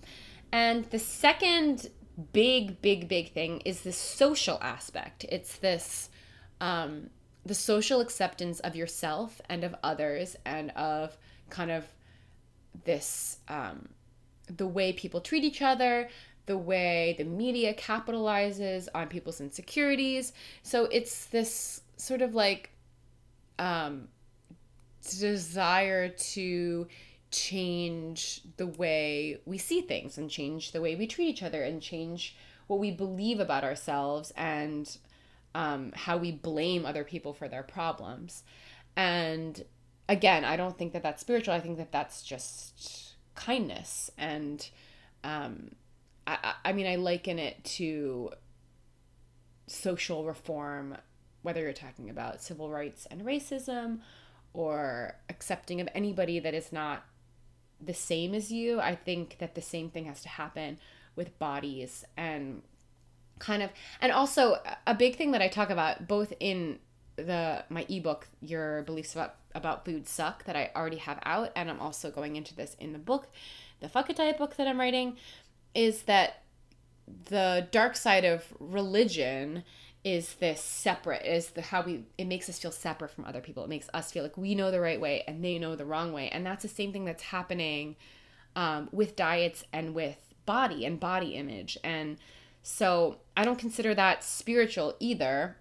[0.52, 1.89] And the second
[2.32, 5.26] big, big, big thing is the social aspect.
[5.30, 6.10] It's this
[6.62, 7.10] um,
[7.45, 11.17] the social acceptance of yourself and of others and of
[11.50, 11.86] kind of
[12.83, 13.88] this um,
[14.47, 16.09] the way people treat each other
[16.45, 22.69] the way the media capitalizes on people's insecurities so it's this sort of like
[23.57, 24.07] um,
[25.19, 26.88] desire to
[27.31, 31.81] change the way we see things and change the way we treat each other and
[31.81, 32.35] change
[32.67, 34.97] what we believe about ourselves and
[35.53, 38.43] um, how we blame other people for their problems.
[38.95, 39.63] And
[40.07, 41.53] again, I don't think that that's spiritual.
[41.53, 44.11] I think that that's just kindness.
[44.17, 44.67] And
[45.23, 45.71] um,
[46.27, 48.31] I, I mean, I liken it to
[49.67, 50.97] social reform,
[51.41, 53.99] whether you're talking about civil rights and racism
[54.53, 57.03] or accepting of anybody that is not
[57.81, 58.79] the same as you.
[58.79, 60.77] I think that the same thing has to happen
[61.15, 62.61] with bodies and
[63.39, 66.79] kind of and also a big thing that I talk about both in
[67.17, 71.69] the my ebook your beliefs about about food suck that I already have out and
[71.69, 73.29] I'm also going into this in the book
[73.79, 75.17] the fuck it diet book that I'm writing
[75.73, 76.43] is that
[77.25, 79.63] the dark side of religion
[80.03, 83.63] is this separate is the how we it makes us feel separate from other people.
[83.63, 86.13] It makes us feel like we know the right way and they know the wrong
[86.13, 86.29] way.
[86.29, 87.95] And that's the same thing that's happening
[88.55, 91.77] um, with diets and with body and body image.
[91.83, 92.17] And
[92.67, 95.55] so i don't consider that spiritual either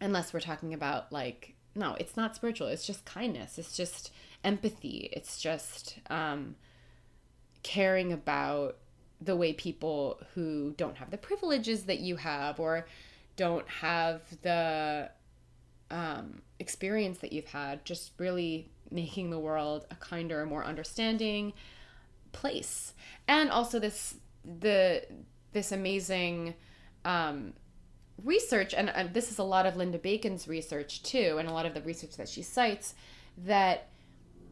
[0.00, 2.68] unless we're talking about like no it's not spiritual.
[2.68, 3.58] It's just kindness.
[3.58, 4.12] It's just
[4.44, 5.10] empathy.
[5.12, 6.56] It's just um,
[7.62, 8.76] caring about
[9.20, 12.86] the way people who don't have the privileges that you have or
[13.36, 15.10] don't have the
[15.90, 21.52] um, experience that you've had, just really making the world a kinder, more understanding
[22.32, 22.94] place.
[23.26, 25.04] And also this the
[25.52, 26.54] this amazing
[27.04, 27.54] um,
[28.24, 31.74] research, and this is a lot of Linda Bacon's research too, and a lot of
[31.74, 32.94] the research that she cites
[33.36, 33.88] that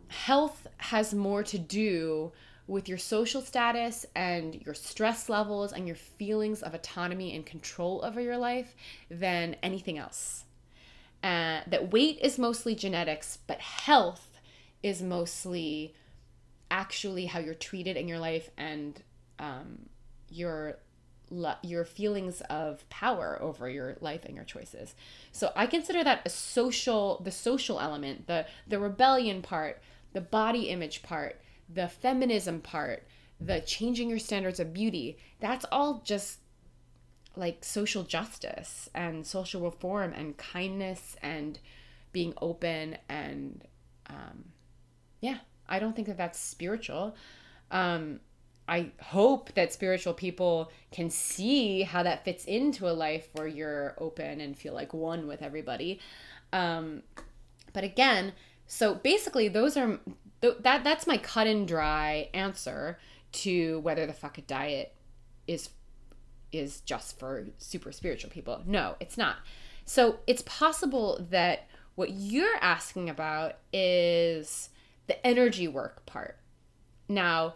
[0.08, 2.32] health has more to do
[2.68, 8.04] with your social status and your stress levels and your feelings of autonomy and control
[8.04, 8.74] over your life
[9.08, 10.44] than anything else.
[11.22, 14.38] Uh, that weight is mostly genetics, but health
[14.82, 15.94] is mostly
[16.70, 19.02] actually how you're treated in your life and
[19.38, 19.88] um,
[20.28, 20.78] your
[21.62, 24.94] your feelings of power over your life and your choices.
[25.32, 30.68] So I consider that a social the social element, the the rebellion part, the body
[30.68, 33.06] image part, the feminism part,
[33.40, 36.38] the changing your standards of beauty, that's all just
[37.36, 41.58] like social justice and social reform and kindness and
[42.12, 43.62] being open and
[44.08, 44.44] um,
[45.20, 47.14] yeah i don't think that that's spiritual
[47.70, 48.20] um,
[48.68, 53.94] i hope that spiritual people can see how that fits into a life where you're
[53.98, 56.00] open and feel like one with everybody
[56.52, 57.02] um,
[57.72, 58.32] but again
[58.66, 59.98] so basically those are
[60.40, 62.98] that that's my cut and dry answer
[63.32, 64.94] to whether the fuck it diet
[65.46, 65.70] is
[66.52, 68.62] is just for super spiritual people.
[68.66, 69.36] No, it's not.
[69.84, 74.70] So it's possible that what you're asking about is
[75.06, 76.38] the energy work part.
[77.08, 77.54] Now,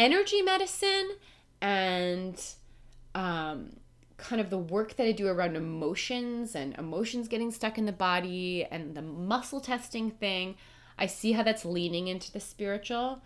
[0.00, 1.10] energy medicine
[1.60, 2.42] and
[3.14, 3.76] um,
[4.16, 7.92] kind of the work that I do around emotions and emotions getting stuck in the
[7.92, 10.56] body and the muscle testing thing
[10.98, 13.22] I see how that's leaning into the spiritual.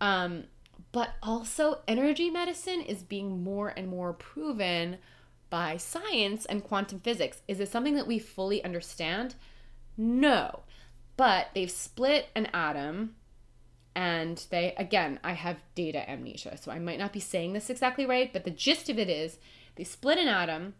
[0.00, 0.44] Um,
[0.92, 4.98] but also, energy medicine is being more and more proven
[5.50, 7.42] by science and quantum physics.
[7.48, 9.34] Is it something that we fully understand?
[9.96, 10.60] No.
[11.16, 13.16] But they've split an atom
[13.96, 18.06] and they, again, I have data amnesia, so I might not be saying this exactly
[18.06, 19.38] right, but the gist of it is
[19.74, 20.74] they split an atom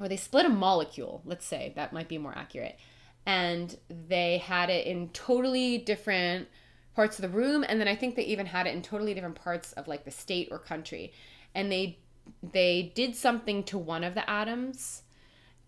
[0.00, 2.78] or they split a molecule, let's say, that might be more accurate
[3.26, 6.48] and they had it in totally different
[6.94, 9.34] parts of the room and then i think they even had it in totally different
[9.34, 11.12] parts of like the state or country.
[11.54, 11.98] And they
[12.42, 15.02] they did something to one of the atoms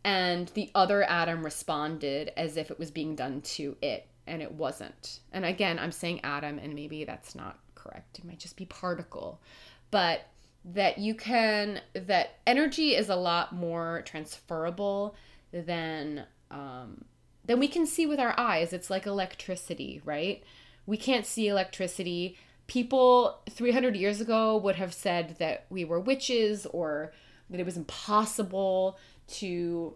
[0.05, 4.53] and the other atom responded as if it was being done to it and it
[4.53, 8.65] wasn't and again i'm saying atom and maybe that's not correct it might just be
[8.65, 9.41] particle
[9.91, 10.27] but
[10.65, 15.15] that you can that energy is a lot more transferable
[15.53, 17.05] than um,
[17.45, 18.73] then we can see with our eyes.
[18.73, 20.43] It's like electricity, right?
[20.87, 22.39] We can't see electricity.
[22.67, 27.13] People 300 years ago would have said that we were witches or
[27.51, 29.95] that it was impossible to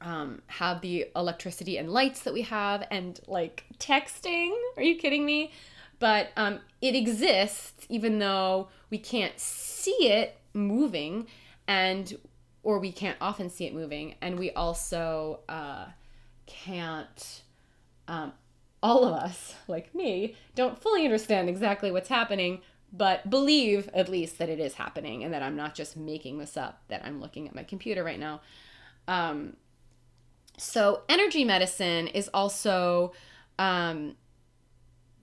[0.00, 4.50] um, have the electricity and lights that we have and like texting.
[4.76, 5.52] Are you kidding me?
[5.98, 11.26] But um, it exists even though we can't see it moving
[11.66, 12.16] and
[12.62, 15.86] or we can't often see it moving and we also uh,
[16.46, 17.42] can't,
[18.06, 18.32] um,
[18.82, 22.60] all of us, like me, don't fully understand exactly what's happening,
[22.92, 26.56] but believe at least that it is happening and that I'm not just making this
[26.56, 28.40] up, that I'm looking at my computer right now.
[29.06, 29.56] Um,
[30.58, 33.12] so energy medicine is also
[33.58, 34.16] um,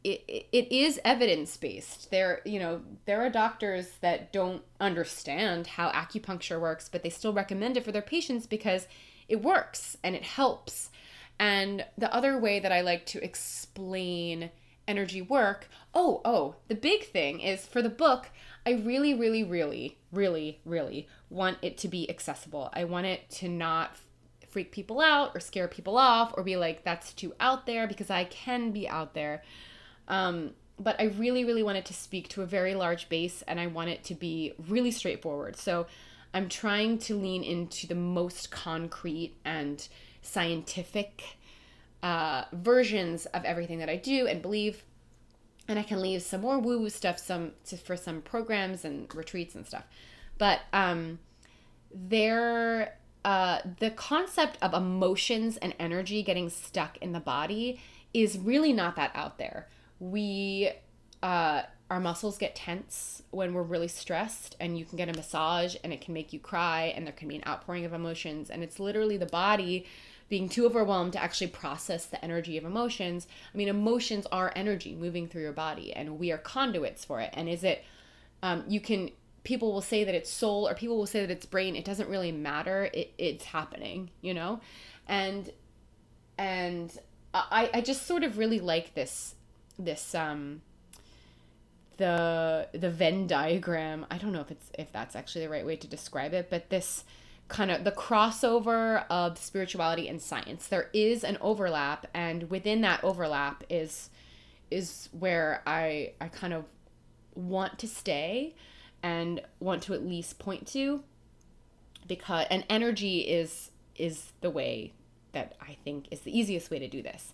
[0.04, 5.90] it, it is evidence based there you know there are doctors that don't understand how
[5.92, 8.88] acupuncture works but they still recommend it for their patients because
[9.28, 10.92] it works and it helps.
[11.40, 14.52] And the other way that i like to explain
[14.88, 18.30] energy work oh oh the big thing is for the book
[18.68, 22.70] i really really really really really want it to be accessible.
[22.74, 23.98] I want it to not
[24.56, 28.10] freak people out or scare people off or be like that's too out there because
[28.10, 29.44] i can be out there
[30.08, 33.68] um, but I really, really wanted to speak to a very large base and I
[33.68, 35.56] want it to be really straightforward.
[35.56, 35.88] So
[36.34, 39.88] I'm trying to lean into the most concrete and
[40.22, 41.38] scientific
[42.04, 44.84] uh, versions of everything that I do and believe.
[45.68, 49.14] And I can leave some more woo woo stuff some to, for some programs and
[49.16, 49.86] retreats and stuff.
[50.38, 51.20] But um,
[51.94, 57.82] there, uh, the concept of emotions and energy getting stuck in the body
[58.14, 59.68] is really not that out there.
[60.00, 60.70] We
[61.24, 65.76] uh, our muscles get tense when we're really stressed and you can get a massage
[65.84, 68.52] and it can make you cry and there can be an outpouring of emotions.
[68.52, 69.88] And it's literally the body
[70.30, 73.28] being too overwhelmed to actually process the energy of emotions.
[73.52, 77.32] I mean emotions are energy moving through your body and we are conduits for it.
[77.34, 77.84] And is it
[78.44, 79.10] um, you can
[79.46, 82.10] people will say that it's soul or people will say that it's brain it doesn't
[82.10, 84.60] really matter it, it's happening you know
[85.08, 85.52] and
[86.38, 87.00] and
[87.34, 89.36] I, I just sort of really like this
[89.78, 90.62] this um
[91.98, 94.06] the the Venn diagram.
[94.12, 96.70] I don't know if it's if that's actually the right way to describe it, but
[96.70, 97.04] this
[97.48, 100.68] kind of the crossover of spirituality and science.
[100.68, 104.10] There is an overlap and within that overlap is
[104.72, 106.66] is where I I kind of
[107.36, 108.56] want to stay
[109.04, 111.04] and want to at least point to
[112.08, 114.94] because and energy is is the way
[115.32, 117.34] that I think is the easiest way to do this.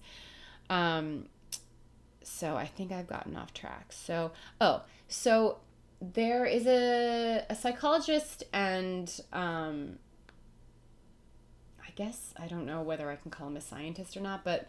[0.69, 1.27] Um,
[2.23, 3.91] so I think I've gotten off track.
[3.91, 5.57] So, oh, so
[6.01, 9.99] there is a, a psychologist and um,
[11.81, 14.67] I guess I don't know whether I can call him a scientist or not, but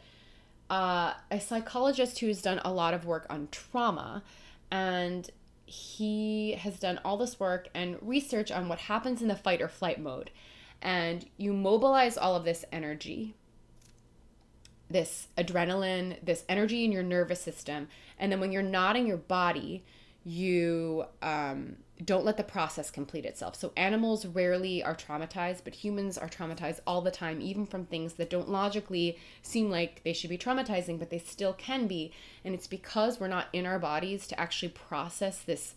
[0.70, 4.22] uh, a psychologist who's done a lot of work on trauma
[4.70, 5.30] and
[5.72, 9.68] he has done all this work and research on what happens in the fight or
[9.68, 10.30] flight mode.
[10.82, 13.34] And you mobilize all of this energy
[14.90, 17.88] this adrenaline, this energy in your nervous system.
[18.18, 19.82] And then when you're not in your body,
[20.24, 23.56] you um, don't let the process complete itself.
[23.56, 28.14] So animals rarely are traumatized, but humans are traumatized all the time, even from things
[28.14, 32.12] that don't logically seem like they should be traumatizing, but they still can be.
[32.44, 35.74] And it's because we're not in our bodies to actually process this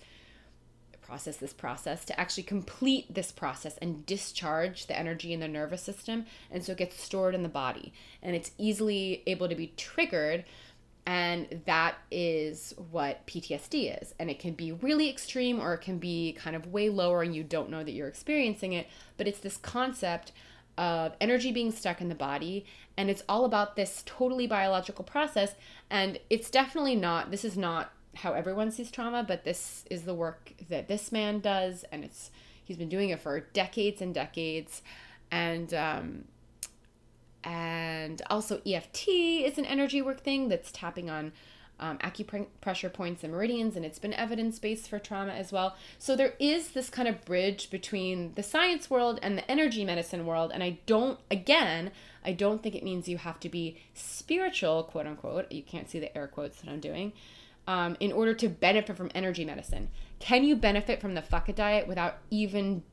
[1.02, 5.84] process this process to actually complete this process and discharge the energy in the nervous
[5.84, 9.72] system and so it gets stored in the body and it's easily able to be
[9.78, 10.44] triggered
[11.06, 14.16] and that is what PTSD is.
[14.20, 17.36] And it can be really extreme or it can be kind of way lower and
[17.36, 18.88] you don't know that you're experiencing it.
[19.18, 20.32] But it's this concept
[20.78, 22.66] of energy being stuck in the body.
[22.98, 25.54] And it's all about this totally biological process.
[25.92, 30.14] And it's definitely not this is not how everyone sees trauma, but this is the
[30.14, 32.32] work that this man does, and it's
[32.64, 34.82] he's been doing it for decades and decades,
[35.32, 36.26] and um,
[37.46, 41.32] and also EFT is an energy work thing that's tapping on
[41.80, 45.76] um, acupressure points and meridians, and it's been evidence based for trauma as well.
[46.00, 50.26] So there is this kind of bridge between the science world and the energy medicine
[50.26, 51.92] world, and I don't, again,
[52.24, 55.52] I don't think it means you have to be spiritual, quote unquote.
[55.52, 57.14] You can't see the air quotes that I'm doing
[57.68, 59.90] um, in order to benefit from energy medicine.
[60.20, 62.84] Can you benefit from the fuck it diet without even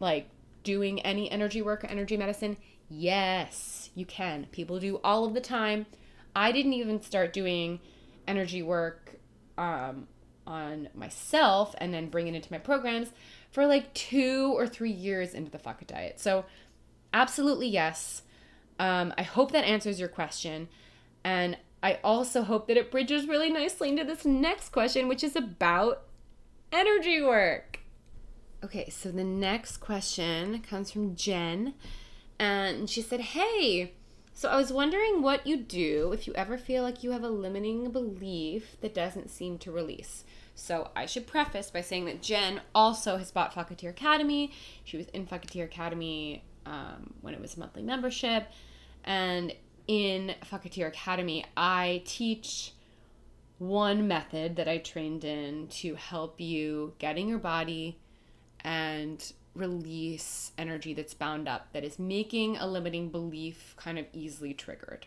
[0.00, 0.28] like
[0.64, 2.56] doing any energy work or energy medicine?
[2.94, 4.46] Yes, you can.
[4.52, 5.86] People do all of the time.
[6.36, 7.80] I didn't even start doing
[8.28, 9.16] energy work
[9.56, 10.08] um,
[10.46, 13.08] on myself and then bring it into my programs
[13.50, 16.20] for like two or three years into the fuck it diet.
[16.20, 16.44] So,
[17.14, 18.22] absolutely yes.
[18.78, 20.68] Um, I hope that answers your question.
[21.24, 25.34] And I also hope that it bridges really nicely into this next question, which is
[25.34, 26.02] about
[26.70, 27.80] energy work.
[28.62, 31.74] Okay, so the next question comes from Jen,
[32.42, 33.92] and she said, Hey,
[34.34, 37.28] so I was wondering what you do if you ever feel like you have a
[37.28, 40.24] limiting belief that doesn't seem to release.
[40.56, 44.50] So I should preface by saying that Jen also has bought Fucketeer Academy.
[44.82, 48.48] She was in Fucketeer Academy um, when it was a monthly membership,
[49.04, 49.54] and
[49.86, 52.72] in Fucketeer Academy, I teach
[53.58, 58.00] one method that I trained in to help you get in your body
[58.64, 64.54] and release energy that's bound up that is making a limiting belief kind of easily
[64.54, 65.06] triggered.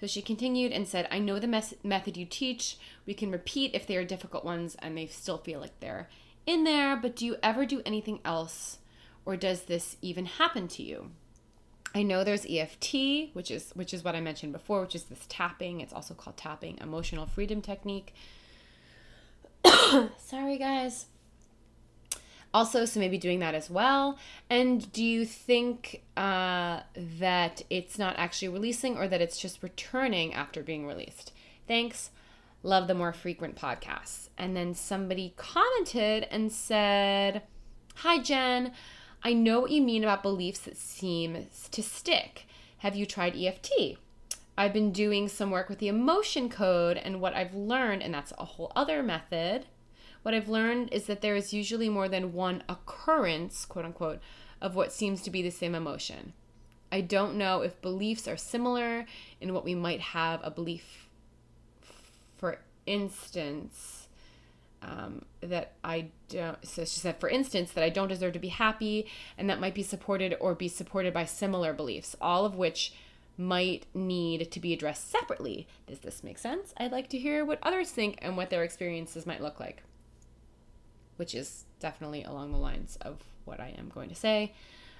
[0.00, 2.76] So she continued and said, I know the mes- method you teach.
[3.06, 6.08] We can repeat if they are difficult ones and they still feel like they're
[6.44, 8.78] in there, but do you ever do anything else
[9.24, 11.10] or does this even happen to you?
[11.94, 15.24] I know there's EFT, which is which is what I mentioned before, which is this
[15.30, 15.80] tapping.
[15.80, 18.14] It's also called tapping, emotional freedom technique.
[20.18, 21.06] Sorry guys
[22.56, 24.18] also so maybe doing that as well.
[24.48, 30.32] And do you think uh, that it's not actually releasing or that it's just returning
[30.32, 31.32] after being released?
[31.68, 32.10] Thanks.
[32.62, 34.30] Love the more frequent podcasts.
[34.38, 37.42] And then somebody commented and said
[37.96, 38.72] hi jen.
[39.22, 42.46] I know what you mean about beliefs that seem to stick.
[42.78, 43.70] Have you tried eft
[44.58, 48.32] i've been doing some work with the emotion code and what i've learned and that's
[48.38, 49.66] a whole other method
[50.26, 54.18] what I've learned is that there is usually more than one occurrence, quote unquote,
[54.60, 56.32] of what seems to be the same emotion.
[56.90, 59.06] I don't know if beliefs are similar
[59.40, 61.08] in what we might have a belief,
[62.36, 64.08] for instance,
[64.82, 66.58] um, that I don't.
[66.66, 69.06] So she said, for instance, that I don't deserve to be happy,
[69.38, 72.92] and that might be supported or be supported by similar beliefs, all of which
[73.38, 75.68] might need to be addressed separately.
[75.86, 76.74] Does this make sense?
[76.78, 79.84] I'd like to hear what others think and what their experiences might look like
[81.16, 84.52] which is definitely along the lines of what I am going to say.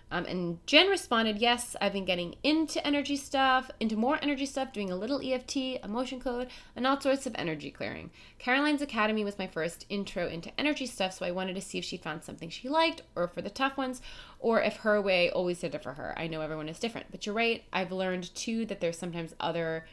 [0.09, 4.73] Um, and Jen responded, Yes, I've been getting into energy stuff, into more energy stuff,
[4.73, 8.11] doing a little EFT, emotion code, and all sorts of energy clearing.
[8.39, 11.85] Caroline's Academy was my first intro into energy stuff, so I wanted to see if
[11.85, 14.01] she found something she liked, or for the tough ones,
[14.39, 16.15] or if her way always did it for her.
[16.17, 17.65] I know everyone is different, but you're right.
[17.73, 19.87] I've learned too that there's sometimes other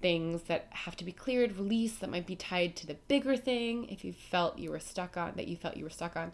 [0.00, 3.88] things that have to be cleared, released that might be tied to the bigger thing
[3.88, 6.32] if you felt you were stuck on that you felt you were stuck on.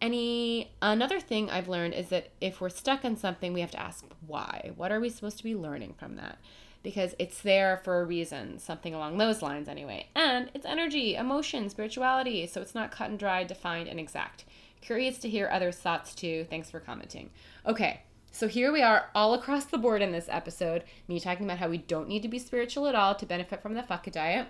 [0.00, 3.80] Any another thing I've learned is that if we're stuck on something, we have to
[3.80, 4.72] ask why.
[4.76, 6.38] What are we supposed to be learning from that?
[6.82, 10.08] Because it's there for a reason, something along those lines anyway.
[10.16, 14.44] And it's energy, emotion, spirituality, so it's not cut and dry, defined, and exact.
[14.80, 16.44] Curious to hear others' thoughts too.
[16.50, 17.30] Thanks for commenting.
[17.64, 18.02] Okay,
[18.32, 21.68] so here we are, all across the board in this episode, me talking about how
[21.68, 24.48] we don't need to be spiritual at all to benefit from the fuck it diet,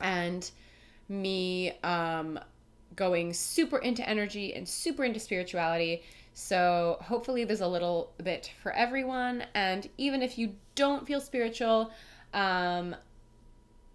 [0.00, 0.50] and
[1.08, 2.38] me um,
[2.96, 6.02] going super into energy and super into spirituality.
[6.32, 11.92] So hopefully there's a little bit for everyone, and even if you don't feel spiritual,
[12.32, 12.96] um,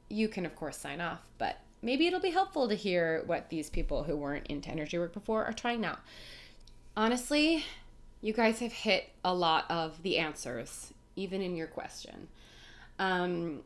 [0.10, 3.70] you can of course sign off, but maybe it'll be helpful to hear what these
[3.70, 5.98] people who weren't into energy work before are trying now.
[6.96, 7.66] Honestly,
[8.22, 12.28] you guys have hit a lot of the answers, even in your question.
[12.98, 13.62] Um,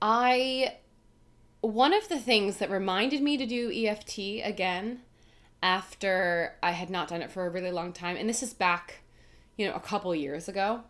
[0.00, 0.76] I
[1.60, 5.00] one of the things that reminded me to do EFT again
[5.62, 9.00] after I had not done it for a really long time, and this is back,
[9.56, 10.82] you know, a couple years ago,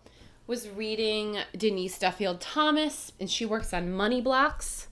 [0.49, 4.89] was reading Denise Duffield Thomas, and she works on money blocks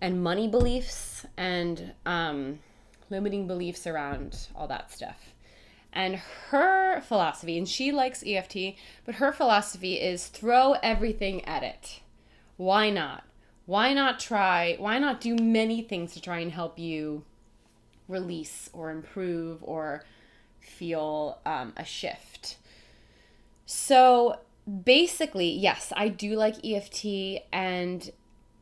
[0.00, 2.60] and money beliefs and um,
[3.10, 5.33] limiting beliefs around all that stuff.
[5.94, 6.16] And
[6.48, 8.74] her philosophy, and she likes EFT,
[9.04, 12.00] but her philosophy is throw everything at it.
[12.56, 13.24] Why not?
[13.66, 14.74] Why not try?
[14.78, 17.24] Why not do many things to try and help you
[18.08, 20.04] release or improve or
[20.60, 22.58] feel um, a shift?
[23.64, 24.40] So
[24.84, 28.10] basically, yes, I do like EFT and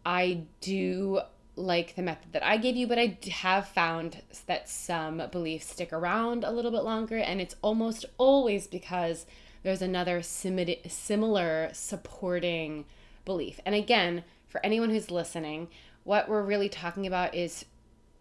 [0.04, 1.20] I do
[1.54, 5.92] like the method that I gave you, but I have found that some beliefs stick
[5.92, 9.26] around a little bit longer, and it's almost always because
[9.62, 12.84] there's another similar supporting
[13.24, 13.60] belief.
[13.64, 15.68] And again, for anyone who's listening,
[16.04, 17.64] what we're really talking about is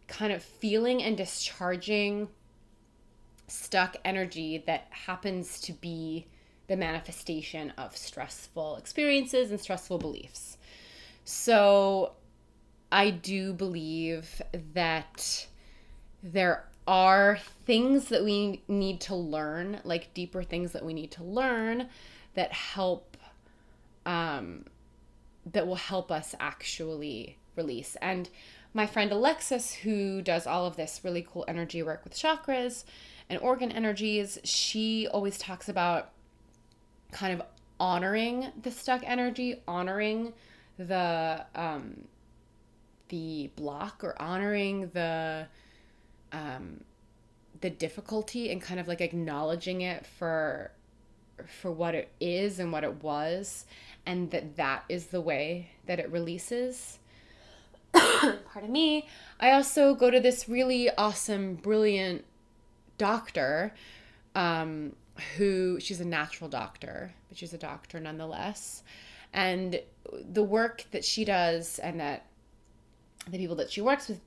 [0.08, 2.28] kind of feeling and discharging
[3.48, 6.28] stuck energy that happens to be
[6.68, 10.58] the manifestation of stressful experiences and stressful beliefs.
[11.26, 12.14] So,
[12.92, 14.42] I do believe
[14.74, 15.48] that
[16.22, 21.24] there are things that we need to learn, like deeper things that we need to
[21.24, 21.90] learn
[22.34, 23.18] that help
[24.06, 24.66] um
[25.46, 27.96] that will help us actually release.
[28.02, 28.30] And
[28.74, 32.84] my friend Alexis who does all of this really cool energy work with chakras
[33.30, 36.12] and organ energies, she always talks about
[37.12, 37.46] kind of
[37.80, 40.34] honoring the stuck energy, honoring
[40.78, 42.08] the um
[43.12, 45.48] the block or honoring the
[46.32, 46.82] um
[47.62, 50.72] the difficulty and kind of like acknowledging it for
[51.46, 53.66] for what it is and what it was
[54.06, 57.00] and that that is the way that it releases
[57.94, 59.08] pardon me
[59.40, 62.24] i also go to this really awesome brilliant
[62.98, 63.74] doctor
[64.36, 64.96] um,
[65.38, 68.84] who she's a natural doctor, but she's a doctor nonetheless.
[69.34, 69.82] And
[70.12, 72.26] the work that she does and that
[73.30, 74.22] the people that she works with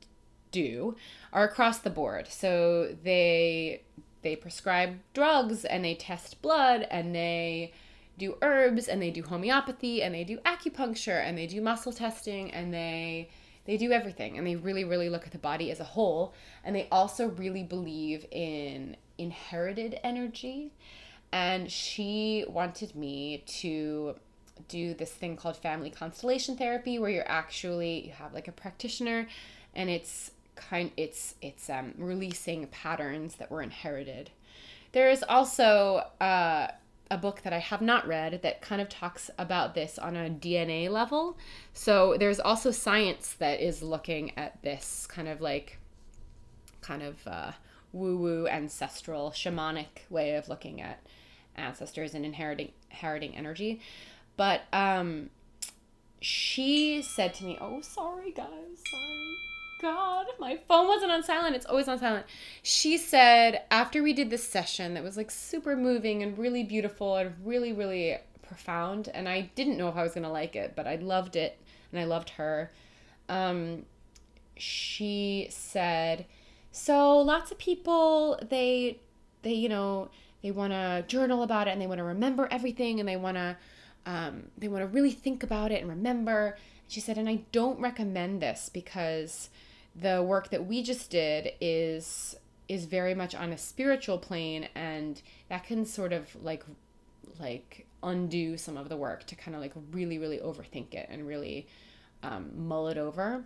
[0.54, 0.96] do
[1.32, 2.28] are across the board.
[2.28, 3.82] So they
[4.22, 7.74] they prescribe drugs and they test blood and they
[8.16, 12.50] do herbs and they do homeopathy and they do acupuncture and they do muscle testing
[12.52, 13.28] and they
[13.66, 14.38] they do everything.
[14.38, 16.32] And they really really look at the body as a whole.
[16.62, 20.72] And they also really believe in inherited energy.
[21.32, 24.14] And she wanted me to
[24.68, 29.26] do this thing called family constellation therapy where you're actually you have like a practitioner
[29.74, 34.30] and it's kind it's it's um, releasing patterns that were inherited.
[34.92, 36.68] There is also uh,
[37.10, 40.30] a book that i have not read that kind of talks about this on a
[40.30, 41.36] dna level.
[41.72, 45.78] So there's also science that is looking at this kind of like
[46.80, 47.52] kind of uh,
[47.92, 51.00] woo woo ancestral shamanic way of looking at
[51.56, 53.80] ancestors and inheriting inheriting energy
[54.36, 55.30] but um
[56.20, 58.48] she said to me oh sorry guys
[58.90, 59.36] sorry.
[59.80, 61.56] God my phone wasn't on silent.
[61.56, 62.24] It's always on silent.
[62.62, 67.16] She said after we did this session that was like super moving and really beautiful
[67.16, 70.74] and really really profound and i didn't know if i was going to like it
[70.76, 71.58] but i loved it
[71.90, 72.70] and i loved her
[73.28, 73.84] um
[74.56, 76.26] she said
[76.70, 78.98] so lots of people they
[79.42, 80.08] they you know
[80.42, 83.36] they want to journal about it and they want to remember everything and they want
[83.36, 83.56] to
[84.06, 86.56] um, they want to really think about it and remember.
[86.88, 89.48] She said, and I don't recommend this because
[89.94, 92.36] the work that we just did is
[92.66, 96.64] is very much on a spiritual plane and that can sort of like
[97.38, 101.26] like undo some of the work to kind of like really really overthink it and
[101.26, 101.66] really
[102.22, 103.44] um, mull it over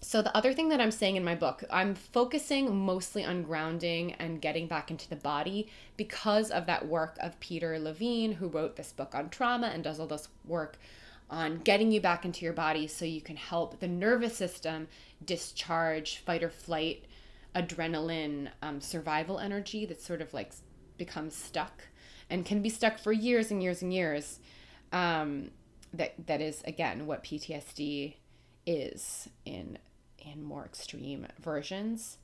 [0.00, 4.12] so the other thing that i'm saying in my book i'm focusing mostly on grounding
[4.14, 8.76] and getting back into the body because of that work of peter levine who wrote
[8.76, 10.78] this book on trauma and does all this work
[11.28, 14.86] on getting you back into your body so you can help the nervous system
[15.24, 17.04] discharge fight or flight
[17.54, 20.52] adrenaline um, survival energy that sort of like
[20.98, 21.82] becomes stuck
[22.28, 24.40] and can be stuck for years and years and years
[24.92, 25.50] um,
[25.92, 28.14] that that is again what ptsd
[28.66, 29.78] is in
[30.18, 32.18] in more extreme versions.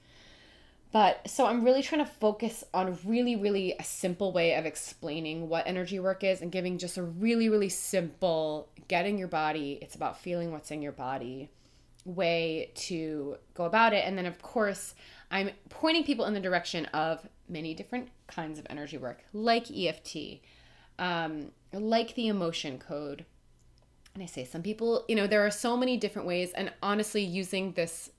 [0.91, 5.49] But so i'm really trying to focus on really really a simple way of explaining
[5.49, 9.95] what energy work is and giving just a really really simple getting your body it's
[9.95, 11.49] about feeling what's in your body
[12.05, 14.05] way to go about it.
[14.05, 14.95] And then of course
[15.31, 20.17] i'm pointing people in the direction of many different kinds of energy work like eft
[20.99, 23.25] um, like the emotion code
[24.15, 27.23] and I say some people, you know, there are so many different ways and honestly
[27.23, 28.11] using this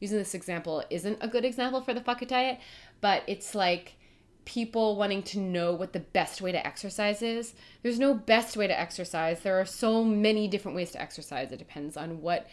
[0.00, 2.58] using this example isn't a good example for the fuck it diet,
[3.00, 3.94] but it's like
[4.44, 7.54] people wanting to know what the best way to exercise is.
[7.82, 9.40] There's no best way to exercise.
[9.40, 11.52] There are so many different ways to exercise.
[11.52, 12.48] It depends on what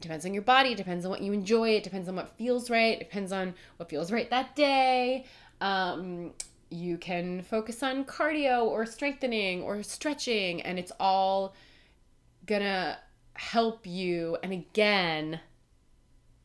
[0.00, 2.68] depends on your body, it depends on what you enjoy, it depends on what feels
[2.68, 5.24] right, it depends on what feels right that day.
[5.60, 6.32] Um,
[6.70, 11.54] you can focus on cardio or strengthening or stretching, and it's all
[12.46, 12.98] gonna
[13.34, 14.36] help you.
[14.42, 15.40] And again,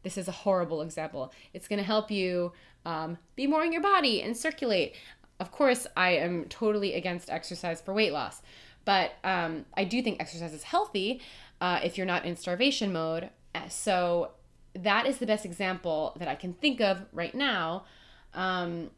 [0.04, 1.32] this is a horrible example.
[1.54, 2.54] It's gonna help you
[2.86, 4.96] um, be more in your body and circulate.
[5.40, 8.42] Of course, I am totally against exercise for weight loss,
[8.86, 11.22] but um, I do think exercise is healthy
[11.62, 13.30] uh, if you're not in starvation mode.
[13.70, 14.32] So
[14.74, 17.86] that is the best example that I can think of right now
[18.34, 18.92] um,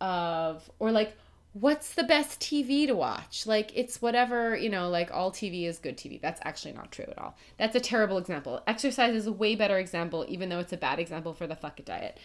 [0.00, 1.16] of, or like,
[1.52, 3.46] what's the best TV to watch?
[3.46, 6.20] Like, it's whatever, you know, like all TV is good TV.
[6.20, 7.36] That's actually not true at all.
[7.58, 8.62] That's a terrible example.
[8.66, 11.80] Exercise is a way better example, even though it's a bad example for the fuck
[11.80, 12.18] it diet.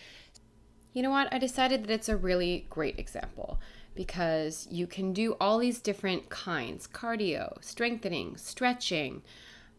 [0.94, 1.34] You know what?
[1.34, 3.60] I decided that it's a really great example
[3.96, 9.24] because you can do all these different kinds cardio, strengthening, stretching,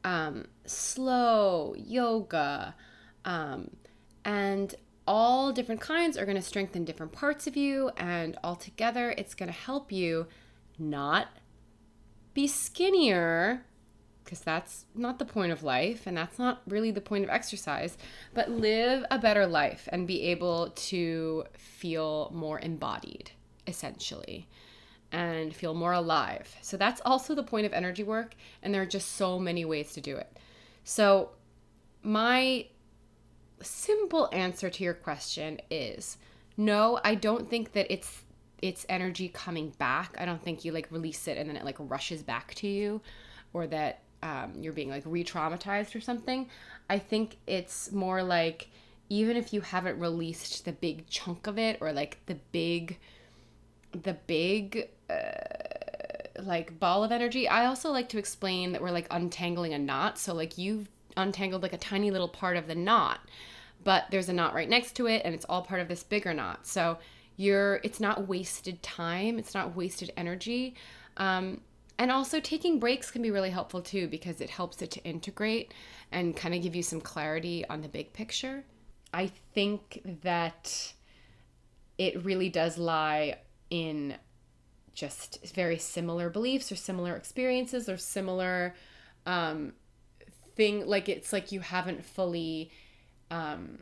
[0.04, 2.74] um, slow, yoga,
[3.24, 3.70] um,
[4.24, 4.74] and
[5.06, 9.48] all different kinds are going to strengthen different parts of you, and altogether, it's going
[9.48, 10.26] to help you
[10.78, 11.28] not
[12.34, 13.64] be skinnier
[14.26, 17.96] because that's not the point of life and that's not really the point of exercise,
[18.34, 23.30] but live a better life and be able to feel more embodied,
[23.68, 24.48] essentially,
[25.12, 26.56] and feel more alive.
[26.60, 28.34] So that's also the point of energy work,
[28.64, 30.36] and there are just so many ways to do it.
[30.82, 31.30] So,
[32.02, 32.66] my
[33.62, 36.18] simple answer to your question is
[36.56, 38.22] no, I don't think that it's
[38.62, 40.16] it's energy coming back.
[40.18, 43.02] I don't think you like release it and then it like rushes back to you
[43.52, 46.48] or that um, you're being like re traumatized or something.
[46.88, 48.68] I think it's more like
[49.08, 52.98] even if you haven't released the big chunk of it or like the big
[53.92, 59.06] the big uh, like ball of energy i also like to explain that we're like
[59.10, 63.20] untangling a knot so like you've untangled like a tiny little part of the knot
[63.86, 66.34] but there's a knot right next to it and it's all part of this bigger
[66.34, 66.66] knot.
[66.66, 66.98] So
[67.36, 70.74] you're it's not wasted time it's not wasted energy.
[71.16, 71.60] Um,
[71.98, 75.72] and also taking breaks can be really helpful too because it helps it to integrate
[76.12, 78.64] and kind of give you some clarity on the big picture.
[79.14, 80.92] I think that
[81.96, 83.38] it really does lie
[83.70, 84.16] in
[84.94, 88.74] just very similar beliefs or similar experiences or similar
[89.26, 89.74] um,
[90.56, 92.70] thing like it's like you haven't fully
[93.30, 93.78] um,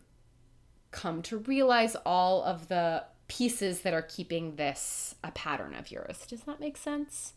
[0.90, 6.26] come to realize all of the pieces that are keeping this a pattern of yours
[6.28, 7.32] does that make sense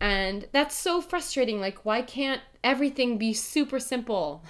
[0.00, 4.42] and that's so frustrating like why can't everything be super simple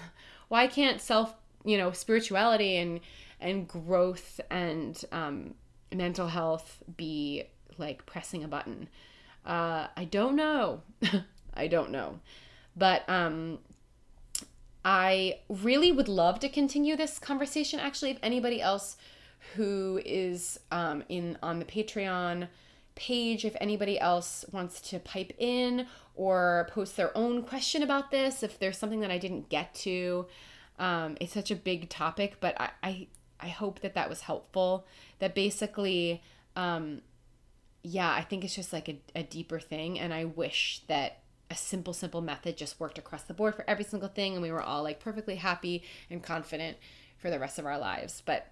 [0.48, 3.00] why can't self you know spirituality and
[3.40, 5.54] and growth and um,
[5.92, 7.44] mental health be
[7.78, 8.88] like pressing a button?
[9.44, 10.82] Uh, I don't know.
[11.54, 12.20] I don't know.
[12.76, 13.58] But um,
[14.84, 17.80] I really would love to continue this conversation.
[17.80, 18.96] Actually, if anybody else
[19.54, 22.48] who is um, in on the Patreon
[22.94, 28.42] page, if anybody else wants to pipe in or post their own question about this,
[28.42, 30.26] if there's something that I didn't get to,
[30.78, 32.36] um, it's such a big topic.
[32.40, 33.06] But I, I
[33.38, 34.86] I hope that that was helpful.
[35.18, 36.22] That basically,
[36.56, 37.02] um,
[37.82, 39.98] yeah, I think it's just like a, a deeper thing.
[39.98, 41.20] And I wish that
[41.50, 44.34] a simple, simple method just worked across the board for every single thing.
[44.34, 46.76] And we were all like perfectly happy and confident
[47.18, 48.22] for the rest of our lives.
[48.24, 48.46] But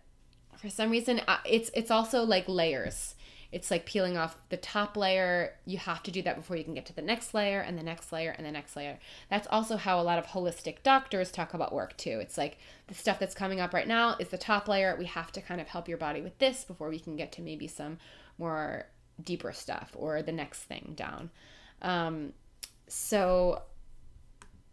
[0.57, 3.14] for some reason, it's, it's also like layers
[3.51, 5.55] it's like peeling off the top layer.
[5.64, 7.82] You have to do that before you can get to the next layer and the
[7.82, 8.99] next layer and the next layer.
[9.30, 12.18] That's also how a lot of holistic doctors talk about work too.
[12.20, 14.96] It's like the stuff that's coming up right now is the top layer.
[14.99, 17.42] We have to kind of help your body with this before we can get to
[17.42, 17.99] maybe some
[18.36, 18.86] more
[19.22, 21.30] deeper stuff or the next thing down.
[21.80, 22.34] Um,
[22.89, 23.62] so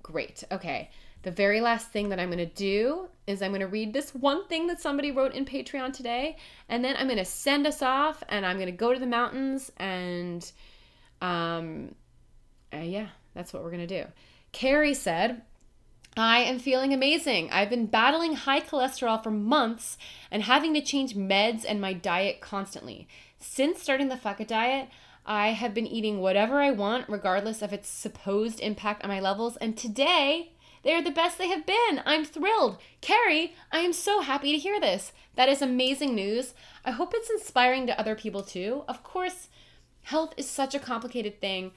[0.01, 0.43] great.
[0.51, 0.89] Okay
[1.25, 4.13] the very last thing that I'm going to do is I'm going to read this
[4.13, 6.37] one thing that somebody wrote in Patreon today,
[6.69, 9.07] and then I'm going to send us off, and I'm going to go to the
[9.07, 10.49] mountains, and
[11.23, 11.95] um,
[12.71, 14.07] uh, yeah, that's what we're going to do.
[14.51, 15.41] Carrie said,
[16.15, 17.49] I am feeling amazing.
[17.49, 19.97] I've been battling high cholesterol for months
[20.29, 23.07] and having to change meds and my diet constantly.
[23.39, 24.89] Since starting the Fuck It diet,
[25.25, 29.57] I have been eating whatever I want, regardless of its supposed impact on my levels.
[29.57, 30.53] And today,
[30.83, 32.01] they are the best they have been.
[32.05, 32.77] I'm thrilled.
[33.01, 35.13] Carrie, I am so happy to hear this.
[35.35, 36.53] That is amazing news.
[36.85, 38.83] I hope it's inspiring to other people too.
[38.87, 39.49] Of course,
[40.03, 41.71] health is such a complicated thing.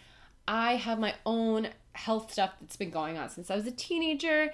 [0.46, 4.52] I have my own health stuff that's been going on since I was a teenager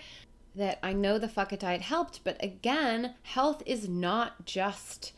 [0.55, 5.13] that I know the fuck it diet helped, but again, health is not just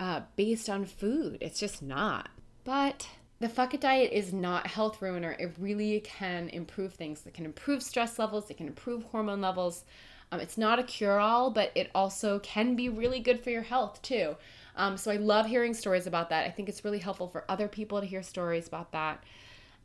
[0.00, 1.38] uh, based on food.
[1.40, 2.28] It's just not.
[2.64, 3.08] But
[3.40, 5.36] the fuck it diet is not a health ruiner.
[5.38, 7.26] It really can improve things.
[7.26, 9.84] It can improve stress levels, it can improve hormone levels.
[10.30, 13.62] Um, it's not a cure all, but it also can be really good for your
[13.62, 14.36] health too.
[14.76, 16.46] Um, so I love hearing stories about that.
[16.46, 19.22] I think it's really helpful for other people to hear stories about that.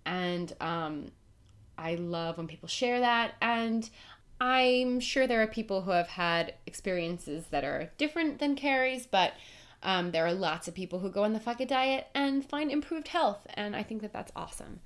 [0.05, 1.11] And um,
[1.77, 3.33] I love when people share that.
[3.41, 3.89] And
[4.39, 9.33] I'm sure there are people who have had experiences that are different than Carrie's, but
[9.83, 13.09] um, there are lots of people who go on the it diet and find improved
[13.09, 14.79] health, and I think that that's awesome.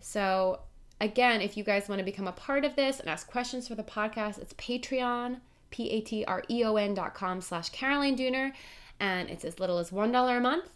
[0.00, 0.60] So,
[1.00, 3.74] again, if you guys want to become a part of this and ask questions for
[3.74, 5.40] the podcast, it's Patreon,
[5.70, 8.52] P A T R E O N dot com slash Caroline Dooner,
[9.00, 10.70] and it's as little as $1 a month,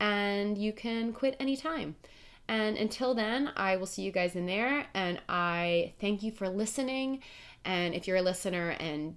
[0.00, 1.96] and you can quit anytime.
[2.48, 6.48] And until then, I will see you guys in there, and I thank you for
[6.48, 7.22] listening.
[7.64, 9.16] And if you're a listener and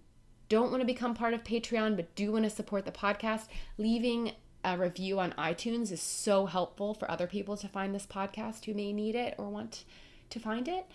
[0.50, 4.32] don't want to become part of Patreon but do want to support the podcast, leaving
[4.64, 8.74] a review on iTunes is so helpful for other people to find this podcast who
[8.74, 9.86] may need it or want
[10.32, 10.86] to find it.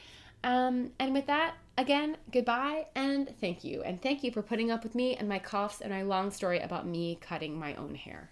[0.42, 3.82] Um, and with that, again, goodbye and thank you.
[3.82, 6.58] And thank you for putting up with me and my coughs and my long story
[6.58, 8.30] about me cutting my own hair.